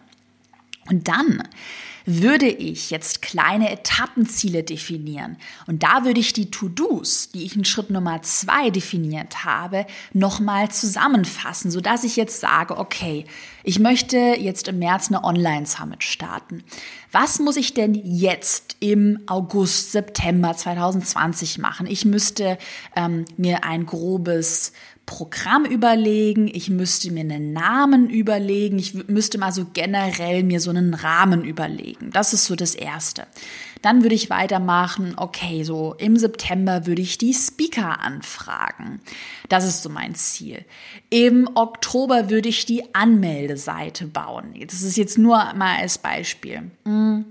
Und 0.90 1.09
dann 1.09 1.44
würde 2.07 2.49
ich 2.49 2.90
jetzt 2.90 3.23
kleine 3.23 3.70
Etappenziele 3.70 4.62
definieren. 4.62 5.38
Und 5.66 5.83
da 5.83 6.05
würde 6.05 6.20
ich 6.20 6.35
die 6.35 6.51
To-Dos, 6.51 7.31
die 7.31 7.44
ich 7.44 7.57
in 7.57 7.64
Schritt 7.64 7.88
Nummer 7.88 8.20
zwei 8.20 8.68
definiert 8.68 9.44
habe, 9.44 9.87
nochmal 10.12 10.70
zusammenfassen, 10.70 11.70
sodass 11.70 12.05
ich 12.05 12.16
jetzt 12.16 12.40
sage, 12.40 12.77
okay, 12.77 13.25
ich 13.64 13.79
möchte 13.79 14.18
jetzt 14.18 14.68
im 14.68 14.79
März 14.79 15.09
eine 15.09 15.24
Online-Summit 15.24 16.05
starten. 16.05 16.62
Was 17.11 17.38
muss 17.40 17.57
ich 17.57 17.72
denn 17.72 17.94
jetzt 17.94 18.77
im 18.81 19.20
August, 19.27 19.92
September 19.92 20.55
2020 20.55 21.59
machen? 21.59 21.87
Ich 21.87 22.05
müsste 22.05 22.59
ähm, 22.94 23.24
mir 23.38 23.64
ein 23.64 23.87
grobes 23.87 24.72
Programm 25.07 25.64
überlegen, 25.64 26.48
ich 26.48 26.70
müsste 26.70 27.11
mir 27.11 27.20
einen 27.20 27.53
Namen 27.53 28.09
überlegen, 28.09 28.79
ich 28.79 28.94
müsste 29.09 29.38
mal 29.38 29.53
so 29.53 29.66
generell 29.72 30.42
mir 30.42 30.61
so 30.61 30.70
einen 30.70 30.94
Rahmen 30.94 31.44
überlegen. 31.44 32.11
Das 32.11 32.33
ist 32.33 32.44
so 32.44 32.57
das 32.57 32.74
Erste. 32.74 33.27
Dann 33.85 34.03
würde 34.03 34.14
ich 34.14 34.31
weitermachen, 34.31 35.12
okay, 35.18 35.62
so 35.62 35.94
im 35.99 36.16
September 36.16 36.87
würde 36.87 37.03
ich 37.03 37.18
die 37.18 37.35
Speaker 37.35 38.01
anfragen. 38.01 39.01
Das 39.51 39.66
ist 39.66 39.83
so 39.83 39.90
mein 39.90 40.14
Ziel. 40.14 40.64
Im 41.11 41.51
Oktober 41.55 42.31
würde 42.31 42.49
ich 42.49 42.64
die 42.64 42.94
Anmeldeseite 42.94 44.07
bauen. 44.07 44.55
Das 44.66 44.81
ist 44.81 44.97
jetzt 44.97 45.18
nur 45.18 45.37
mal 45.53 45.77
als 45.81 45.99
Beispiel. 45.99 46.70
Mm. 46.85 47.27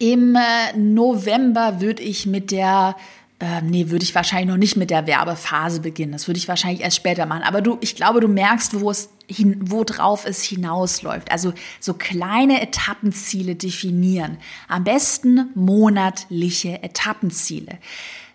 Im 0.00 0.34
äh, 0.34 0.76
November 0.76 1.80
würde 1.80 2.02
ich 2.02 2.26
mit 2.26 2.50
der 2.50 2.96
äh, 3.40 3.62
nee, 3.62 3.90
würde 3.90 4.02
ich 4.02 4.14
wahrscheinlich 4.14 4.48
noch 4.48 4.56
nicht 4.56 4.76
mit 4.76 4.90
der 4.90 5.06
Werbephase 5.06 5.80
beginnen. 5.80 6.12
Das 6.12 6.26
würde 6.26 6.38
ich 6.38 6.48
wahrscheinlich 6.48 6.80
erst 6.80 6.96
später 6.96 7.24
machen. 7.24 7.42
Aber 7.42 7.62
du, 7.62 7.78
ich 7.80 7.94
glaube, 7.94 8.20
du 8.20 8.26
merkst, 8.26 8.80
wo 8.80 8.90
es 8.90 9.10
hin, 9.28 9.56
worauf 9.60 10.26
es 10.26 10.42
hinausläuft. 10.42 11.30
Also 11.30 11.52
so 11.78 11.94
kleine 11.94 12.60
Etappenziele 12.60 13.54
definieren. 13.54 14.38
Am 14.66 14.82
besten 14.82 15.50
monatliche 15.54 16.82
Etappenziele. 16.82 17.78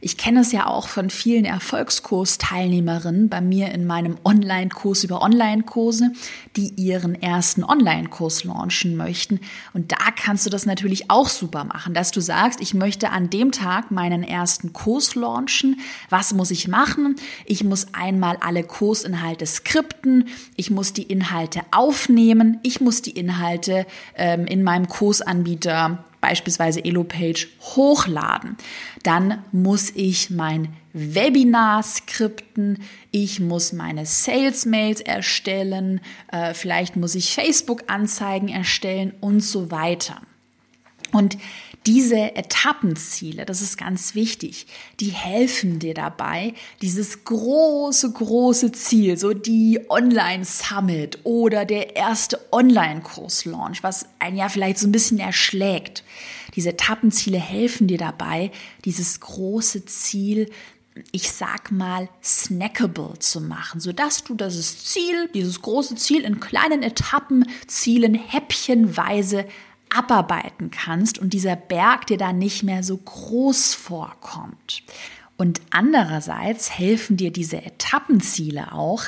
Ich 0.03 0.17
kenne 0.17 0.41
es 0.41 0.51
ja 0.51 0.67
auch 0.67 0.89
von 0.89 1.09
vielen 1.09 1.45
Erfolgskursteilnehmerinnen 1.45 3.29
bei 3.29 3.39
mir 3.39 3.71
in 3.71 3.87
meinem 3.87 4.17
Online-Kurs 4.25 5.05
über 5.05 5.21
Online-Kurse, 5.21 6.11
die 6.57 6.73
ihren 6.75 7.21
ersten 7.21 7.63
Online-Kurs 7.63 8.43
launchen 8.43 8.97
möchten. 8.97 9.39
Und 9.71 9.93
da 9.93 10.11
kannst 10.13 10.45
du 10.45 10.49
das 10.49 10.65
natürlich 10.65 11.09
auch 11.09 11.29
super 11.29 11.63
machen, 11.63 11.93
dass 11.93 12.11
du 12.11 12.19
sagst, 12.19 12.59
ich 12.59 12.73
möchte 12.73 13.11
an 13.11 13.29
dem 13.29 13.53
Tag 13.53 13.91
meinen 13.91 14.23
ersten 14.23 14.73
Kurs 14.73 15.15
launchen. 15.15 15.79
Was 16.09 16.33
muss 16.33 16.51
ich 16.51 16.67
machen? 16.67 17.15
Ich 17.45 17.63
muss 17.63 17.93
einmal 17.93 18.35
alle 18.41 18.65
Kursinhalte 18.65 19.45
skripten. 19.45 20.27
Ich 20.57 20.69
muss 20.69 20.91
die 20.91 21.03
Inhalte 21.03 21.61
aufnehmen. 21.71 22.59
Ich 22.63 22.81
muss 22.81 23.03
die 23.03 23.11
Inhalte 23.11 23.85
ähm, 24.17 24.47
in 24.47 24.63
meinem 24.63 24.89
Kursanbieter 24.89 26.03
beispielsweise 26.23 26.83
Elopage 26.85 27.49
hochladen. 27.75 28.55
Dann 29.03 29.43
muss 29.51 29.91
ich 29.93 30.29
mein 30.29 30.69
Webinar 30.93 31.83
skripten, 31.83 32.79
ich 33.11 33.41
muss 33.41 33.73
meine 33.73 34.05
Sales-Mails 34.05 35.01
erstellen, 35.01 35.99
äh, 36.31 36.53
vielleicht 36.53 36.95
muss 36.95 37.13
ich 37.15 37.33
Facebook-Anzeigen 37.33 38.47
erstellen 38.47 39.13
und 39.19 39.41
so 39.41 39.69
weiter. 39.69 40.21
Und 41.11 41.37
diese 41.85 42.35
Etappenziele, 42.35 43.45
das 43.45 43.61
ist 43.61 43.77
ganz 43.77 44.15
wichtig, 44.15 44.67
die 44.99 45.09
helfen 45.09 45.79
dir 45.79 45.93
dabei, 45.93 46.53
dieses 46.81 47.25
große, 47.25 48.11
große 48.11 48.71
Ziel, 48.71 49.17
so 49.17 49.33
die 49.33 49.79
Online-Summit 49.89 51.19
oder 51.23 51.65
der 51.65 51.95
erste 51.95 52.39
Online-Kurs-Launch, 52.51 53.83
was 53.83 54.05
ein 54.19 54.35
Jahr 54.35 54.49
vielleicht 54.49 54.77
so 54.77 54.87
ein 54.87 54.93
bisschen 54.93 55.19
erschlägt. 55.19 56.03
Diese 56.55 56.69
Etappenziele 56.69 57.39
helfen 57.39 57.87
dir 57.87 57.97
dabei, 57.97 58.51
dieses 58.85 59.19
große 59.19 59.85
Ziel 59.85 60.49
ich 61.11 61.31
sag 61.31 61.71
mal, 61.71 62.07
snackable 62.23 63.17
zu 63.19 63.41
machen, 63.41 63.79
sodass 63.79 64.23
du 64.23 64.35
das 64.35 64.85
Ziel, 64.85 65.27
dieses 65.33 65.61
große 65.61 65.95
Ziel 65.95 66.21
in 66.23 66.39
kleinen 66.39 66.83
Etappenzielen 66.83 68.13
häppchenweise 68.13 69.45
abarbeiten 69.95 70.71
kannst 70.71 71.17
und 71.19 71.33
dieser 71.33 71.55
Berg 71.55 72.07
dir 72.07 72.17
dann 72.17 72.37
nicht 72.37 72.63
mehr 72.63 72.83
so 72.83 72.97
groß 72.97 73.73
vorkommt. 73.73 74.83
Und 75.37 75.61
andererseits 75.71 76.77
helfen 76.77 77.17
dir 77.17 77.31
diese 77.31 77.63
Etappenziele 77.63 78.71
auch, 78.71 79.05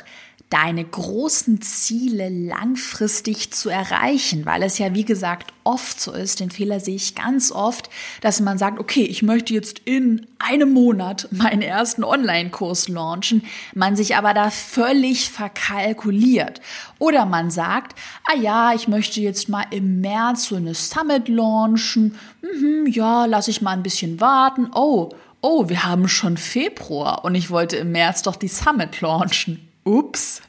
deine 0.49 0.85
großen 0.85 1.61
Ziele 1.61 2.29
langfristig 2.29 3.51
zu 3.51 3.69
erreichen, 3.69 4.45
weil 4.45 4.61
es 4.61 4.77
ja, 4.77 4.93
wie 4.93 5.03
gesagt, 5.03 5.51
oft 5.63 5.99
so 5.99 6.11
ist, 6.11 6.39
den 6.39 6.51
Fehler 6.51 6.79
sehe 6.79 6.95
ich 6.95 7.15
ganz 7.15 7.51
oft, 7.51 7.89
dass 8.21 8.39
man 8.39 8.59
sagt, 8.59 8.79
okay, 8.79 9.03
ich 9.03 9.23
möchte 9.23 9.55
jetzt 9.55 9.81
in 9.85 10.27
einem 10.37 10.71
Monat 10.71 11.27
meinen 11.31 11.63
ersten 11.63 12.03
Online-Kurs 12.03 12.89
launchen, 12.89 13.43
man 13.73 13.95
sich 13.95 14.15
aber 14.15 14.35
da 14.35 14.51
völlig 14.51 15.31
verkalkuliert. 15.31 16.61
Oder 16.99 17.25
man 17.25 17.49
sagt, 17.49 17.97
ah 18.31 18.37
ja, 18.37 18.73
ich 18.73 18.87
möchte 18.87 19.21
jetzt 19.21 19.49
mal 19.49 19.65
im 19.71 19.99
März 19.99 20.45
so 20.45 20.57
eine 20.57 20.75
Summit 20.75 21.27
launchen, 21.27 22.15
mhm, 22.41 22.85
ja, 22.87 23.25
lass 23.25 23.47
ich 23.47 23.63
mal 23.63 23.71
ein 23.71 23.83
bisschen 23.83 24.21
warten, 24.21 24.69
oh, 24.75 25.09
oh, 25.41 25.69
wir 25.69 25.83
haben 25.83 26.07
schon 26.07 26.37
Februar 26.37 27.25
und 27.25 27.33
ich 27.33 27.49
wollte 27.49 27.77
im 27.77 27.91
März 27.91 28.21
doch 28.21 28.35
die 28.35 28.47
Summit 28.47 29.01
launchen 29.01 29.64
ups. 29.85 30.41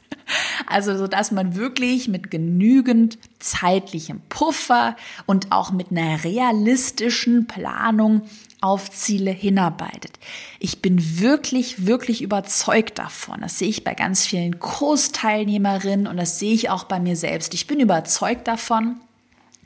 Also, 0.65 0.97
so 0.97 1.07
dass 1.07 1.31
man 1.31 1.55
wirklich 1.55 2.09
mit 2.09 2.29
genügend 2.29 3.17
zeitlichem 3.39 4.21
Puffer 4.27 4.97
und 5.25 5.53
auch 5.53 5.71
mit 5.71 5.91
einer 5.91 6.23
realistischen 6.25 7.47
Planung 7.47 8.23
auf 8.59 8.91
Ziele 8.91 9.31
hinarbeitet. 9.31 10.19
Ich 10.59 10.81
bin 10.81 11.19
wirklich, 11.19 11.85
wirklich 11.85 12.21
überzeugt 12.21 12.99
davon. 12.99 13.41
Das 13.41 13.59
sehe 13.59 13.69
ich 13.69 13.83
bei 13.83 13.93
ganz 13.93 14.25
vielen 14.25 14.59
Kursteilnehmerinnen 14.59 16.07
und 16.07 16.17
das 16.17 16.39
sehe 16.39 16.53
ich 16.53 16.69
auch 16.69 16.83
bei 16.85 16.99
mir 16.99 17.15
selbst. 17.15 17.53
Ich 17.53 17.67
bin 17.67 17.79
überzeugt 17.79 18.47
davon, 18.47 18.97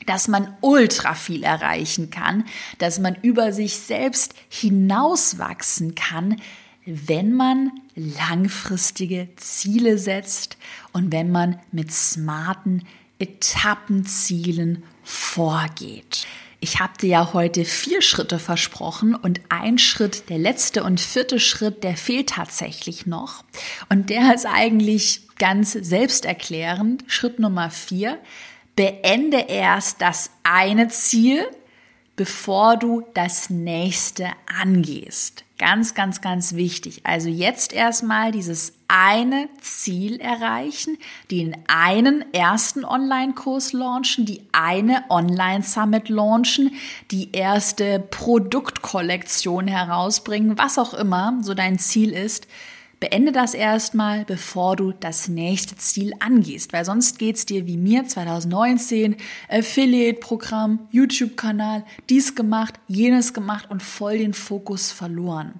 dass 0.05 0.27
man 0.27 0.55
ultra 0.61 1.13
viel 1.13 1.43
erreichen 1.43 2.09
kann, 2.09 2.43
dass 2.79 2.99
man 2.99 3.15
über 3.21 3.53
sich 3.53 3.77
selbst 3.77 4.33
hinauswachsen 4.49 5.95
kann, 5.95 6.35
wenn 6.85 7.33
man 7.33 7.71
langfristige 7.95 9.29
Ziele 9.35 9.97
setzt 9.97 10.57
und 10.93 11.11
wenn 11.11 11.31
man 11.31 11.59
mit 11.71 11.91
smarten 11.91 12.83
Etappenzielen 13.19 14.83
vorgeht. 15.03 16.25
Ich 16.63 16.79
habe 16.79 16.93
dir 16.99 17.09
ja 17.09 17.33
heute 17.33 17.65
vier 17.65 18.03
Schritte 18.03 18.37
versprochen 18.37 19.15
und 19.15 19.41
ein 19.49 19.79
Schritt, 19.79 20.29
der 20.29 20.37
letzte 20.37 20.83
und 20.83 20.99
vierte 20.99 21.39
Schritt, 21.39 21.83
der 21.83 21.97
fehlt 21.97 22.29
tatsächlich 22.29 23.07
noch. 23.07 23.43
Und 23.89 24.11
der 24.11 24.33
ist 24.33 24.45
eigentlich 24.45 25.27
ganz 25.39 25.71
selbsterklärend. 25.71 27.03
Schritt 27.07 27.39
Nummer 27.39 27.71
vier, 27.71 28.19
beende 28.75 29.45
erst 29.49 30.01
das 30.01 30.29
eine 30.43 30.87
Ziel, 30.89 31.47
bevor 32.15 32.77
du 32.77 33.03
das 33.15 33.49
nächste 33.49 34.27
angehst. 34.45 35.43
Ganz, 35.61 35.93
ganz, 35.93 36.21
ganz 36.21 36.55
wichtig. 36.55 37.01
Also 37.03 37.29
jetzt 37.29 37.71
erstmal 37.71 38.31
dieses 38.31 38.73
eine 38.87 39.47
Ziel 39.61 40.19
erreichen, 40.19 40.97
den 41.29 41.55
einen 41.67 42.25
ersten 42.33 42.83
Online-Kurs 42.83 43.71
launchen, 43.71 44.25
die 44.25 44.41
eine 44.53 45.03
Online-Summit 45.11 46.09
launchen, 46.09 46.73
die 47.11 47.31
erste 47.31 47.99
Produktkollektion 47.99 49.67
herausbringen, 49.67 50.57
was 50.57 50.79
auch 50.79 50.95
immer 50.95 51.37
so 51.43 51.53
dein 51.53 51.77
Ziel 51.77 52.11
ist. 52.11 52.47
Beende 53.01 53.31
das 53.31 53.55
erstmal, 53.55 54.25
bevor 54.25 54.75
du 54.75 54.91
das 54.91 55.27
nächste 55.27 55.75
Ziel 55.75 56.13
angehst, 56.19 56.71
weil 56.71 56.85
sonst 56.85 57.17
geht's 57.17 57.47
dir 57.47 57.65
wie 57.65 57.75
mir 57.75 58.05
2019, 58.05 59.15
Affiliate-Programm, 59.49 60.87
YouTube-Kanal, 60.91 61.83
dies 62.11 62.35
gemacht, 62.35 62.75
jenes 62.87 63.33
gemacht 63.33 63.71
und 63.71 63.81
voll 63.81 64.19
den 64.19 64.35
Fokus 64.35 64.91
verloren. 64.91 65.55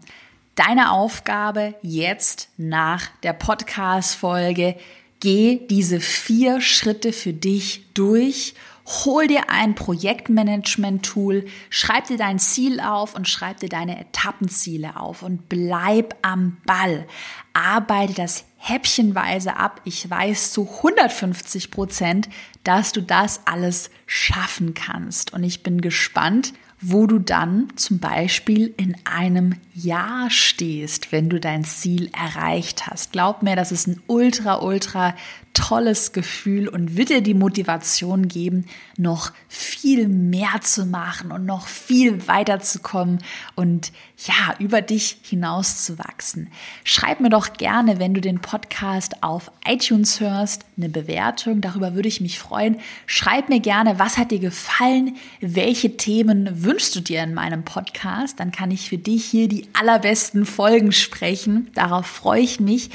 Deine 0.54 0.92
Aufgabe 0.92 1.74
jetzt 1.82 2.50
nach 2.58 3.08
der 3.24 3.34
Podcast-Folge, 3.34 4.76
geh 5.20 5.62
diese 5.68 6.00
vier 6.00 6.62
Schritte 6.62 7.12
für 7.12 7.34
dich 7.34 7.86
durch 7.96 8.54
Hol 8.92 9.28
dir 9.28 9.50
ein 9.50 9.74
Projektmanagement-Tool, 9.74 11.46
schreib 11.70 12.08
dir 12.08 12.18
dein 12.18 12.40
Ziel 12.40 12.82
auf 12.82 13.16
und 13.16 13.28
schreib 13.28 13.62
dir 13.62 13.70
deine 13.70 13.98
Etappenziele 14.00 14.98
auf 14.98 15.24
und 15.24 15.48
bleib 15.48 16.16
am 16.24 16.58
Ball. 16.66 17.08
Arbeite 17.54 18.14
das 18.14 18.44
häppchenweise 18.58 19.56
ab. 19.56 19.80
Ich 19.86 20.10
weiß 20.10 20.52
zu 20.52 20.68
150 20.70 21.72
Prozent, 21.72 22.28
dass 22.66 22.92
du 22.92 23.02
das 23.02 23.42
alles 23.46 23.92
schaffen 24.08 24.74
kannst. 24.74 25.32
Und 25.32 25.46
ich 25.46 25.64
bin 25.64 25.80
gespannt, 25.80 26.54
wo 26.82 27.06
du 27.08 27.20
dann 27.20 27.70
zum 27.76 28.00
Beispiel 28.00 28.74
in 28.76 28.98
einem 29.06 29.56
Jahr 29.74 30.30
stehst, 30.32 31.12
wenn 31.12 31.30
du 31.30 31.40
dein 31.40 31.64
Ziel 31.64 32.10
erreicht 32.12 32.88
hast. 32.88 33.12
Glaub 33.12 33.44
mir, 33.44 33.56
das 33.56 33.72
ist 33.72 33.88
ein 33.88 34.02
ultra, 34.08 34.62
ultra 34.62 35.16
tolles 35.62 36.12
Gefühl 36.12 36.68
und 36.68 36.98
wird 36.98 37.10
dir 37.10 37.22
die 37.22 37.36
Motivation 37.36 38.28
geben, 38.28 38.66
noch 38.98 39.32
viel 39.48 40.08
mehr 40.08 40.60
zu 40.62 40.88
machen 40.88 41.32
und 41.32 41.46
noch 41.46 41.68
viel 41.68 42.28
weiterzukommen 42.28 43.20
und 43.56 43.92
ja, 44.26 44.56
über 44.58 44.82
dich 44.82 45.18
hinauszuwachsen. 45.22 46.50
Schreib 46.84 47.20
mir 47.20 47.30
doch 47.30 47.54
gerne, 47.54 48.00
wenn 48.00 48.16
du 48.16 48.22
den 48.22 48.42
Podcast 48.42 49.22
auf 49.22 49.52
iTunes 49.66 50.20
hörst, 50.20 50.66
eine 50.78 50.90
Bewertung. 50.90 51.62
Darüber 51.62 51.94
würde 51.94 52.08
ich 52.08 52.22
mich 52.22 52.40
freuen. 52.40 52.78
Schreib 53.06 53.50
mir 53.50 53.60
gerne, 53.60 54.00
was 54.00 54.18
hat 54.18 54.32
dir 54.32 54.40
gefallen? 54.40 55.16
Welche 55.42 55.96
Themen 55.96 56.64
wünschst 56.64 56.96
du 56.96 57.02
dir 57.02 57.22
in 57.22 57.36
meinem 57.36 57.64
Podcast? 57.64 58.40
Dann 58.40 58.52
kann 58.52 58.72
ich 58.72 58.90
für 58.90 58.98
dich 58.98 59.26
hier 59.26 59.48
die 59.48 59.68
allerbesten 59.74 60.46
Folgen 60.46 60.92
sprechen. 60.92 61.70
Darauf 61.76 62.08
freue 62.08 62.42
ich 62.42 62.60
mich. 62.60 62.90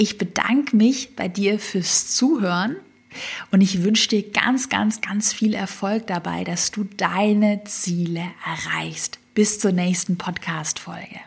Ich 0.00 0.16
bedanke 0.16 0.74
mich 0.76 1.14
bei 1.14 1.28
dir 1.28 1.58
fürs 1.58 2.14
Zuhören 2.14 2.76
und 3.50 3.60
ich 3.60 3.82
wünsche 3.82 4.08
dir 4.08 4.30
ganz, 4.30 4.70
ganz, 4.70 5.02
ganz 5.02 5.34
viel 5.34 5.52
Erfolg 5.52 6.06
dabei, 6.06 6.42
dass 6.42 6.70
du 6.70 6.84
deine 6.96 7.64
Ziele 7.64 8.24
erreichst. 8.46 9.18
Bis 9.34 9.58
zur 9.58 9.72
nächsten 9.72 10.16
Podcast-Folge. 10.16 11.20